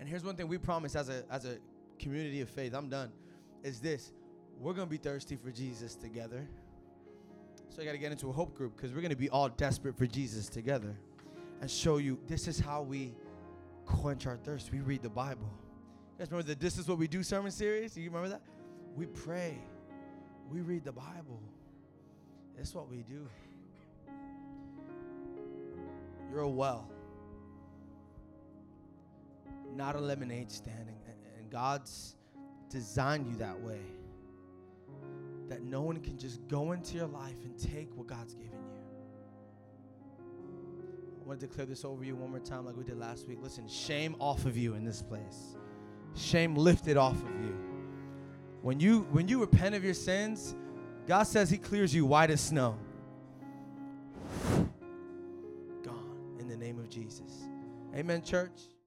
And 0.00 0.08
here's 0.08 0.24
one 0.24 0.36
thing 0.36 0.48
we 0.48 0.58
promise 0.58 0.94
as 0.94 1.08
a, 1.08 1.24
as 1.30 1.44
a 1.44 1.58
community 1.98 2.40
of 2.40 2.48
faith, 2.48 2.74
I'm 2.74 2.88
done, 2.88 3.10
is 3.62 3.80
this. 3.80 4.12
We're 4.60 4.72
going 4.72 4.86
to 4.86 4.90
be 4.90 4.96
thirsty 4.96 5.36
for 5.36 5.50
Jesus 5.50 5.94
together. 5.94 6.46
So 7.68 7.82
I 7.82 7.84
got 7.84 7.92
to 7.92 7.98
get 7.98 8.12
into 8.12 8.28
a 8.28 8.32
hope 8.32 8.54
group 8.54 8.76
because 8.76 8.92
we're 8.92 9.00
going 9.00 9.10
to 9.10 9.16
be 9.16 9.30
all 9.30 9.48
desperate 9.48 9.96
for 9.96 10.06
Jesus 10.06 10.48
together 10.48 10.96
and 11.60 11.70
show 11.70 11.98
you 11.98 12.18
this 12.26 12.48
is 12.48 12.58
how 12.58 12.82
we 12.82 13.14
quench 13.86 14.26
our 14.26 14.36
thirst. 14.36 14.72
We 14.72 14.80
read 14.80 15.02
the 15.02 15.08
Bible. 15.08 15.48
You 16.18 16.24
guys 16.24 16.32
remember 16.32 16.48
the 16.48 16.58
This 16.58 16.78
Is 16.78 16.88
What 16.88 16.98
We 16.98 17.08
Do 17.08 17.22
sermon 17.22 17.50
series? 17.50 17.96
You 17.96 18.04
remember 18.06 18.30
that? 18.30 18.42
We 18.96 19.06
pray. 19.06 19.58
We 20.50 20.60
read 20.60 20.84
the 20.84 20.92
Bible. 20.92 21.40
That's 22.56 22.74
what 22.74 22.90
we 22.90 23.02
do. 23.02 23.28
You're 26.30 26.40
a 26.40 26.48
well, 26.48 26.90
not 29.74 29.94
a 29.94 30.00
lemonade 30.00 30.50
God's 31.50 32.16
designed 32.68 33.26
you 33.26 33.36
that 33.36 33.60
way. 33.60 33.80
That 35.48 35.62
no 35.62 35.80
one 35.80 35.98
can 36.00 36.18
just 36.18 36.46
go 36.48 36.72
into 36.72 36.96
your 36.96 37.06
life 37.06 37.36
and 37.44 37.58
take 37.58 37.94
what 37.96 38.06
God's 38.06 38.34
given 38.34 38.52
you. 38.52 38.58
I 41.22 41.26
want 41.28 41.40
to 41.40 41.46
declare 41.46 41.66
this 41.66 41.84
over 41.84 42.04
you 42.04 42.16
one 42.16 42.30
more 42.30 42.40
time, 42.40 42.64
like 42.64 42.76
we 42.76 42.84
did 42.84 42.98
last 42.98 43.26
week. 43.26 43.38
Listen, 43.40 43.66
shame 43.68 44.16
off 44.18 44.44
of 44.44 44.56
you 44.56 44.74
in 44.74 44.84
this 44.84 45.02
place. 45.02 45.56
Shame 46.14 46.54
lifted 46.54 46.96
off 46.96 47.16
of 47.22 47.40
you. 47.42 47.56
When 48.62 48.80
you 48.80 49.06
when 49.10 49.28
you 49.28 49.40
repent 49.40 49.74
of 49.74 49.84
your 49.84 49.94
sins, 49.94 50.54
God 51.06 51.22
says 51.24 51.48
He 51.48 51.58
clears 51.58 51.94
you 51.94 52.04
white 52.04 52.30
as 52.30 52.40
snow. 52.40 52.76
Gone 55.82 56.36
in 56.38 56.48
the 56.48 56.56
name 56.56 56.78
of 56.78 56.88
Jesus. 56.90 57.48
Amen, 57.94 58.22
church. 58.22 58.77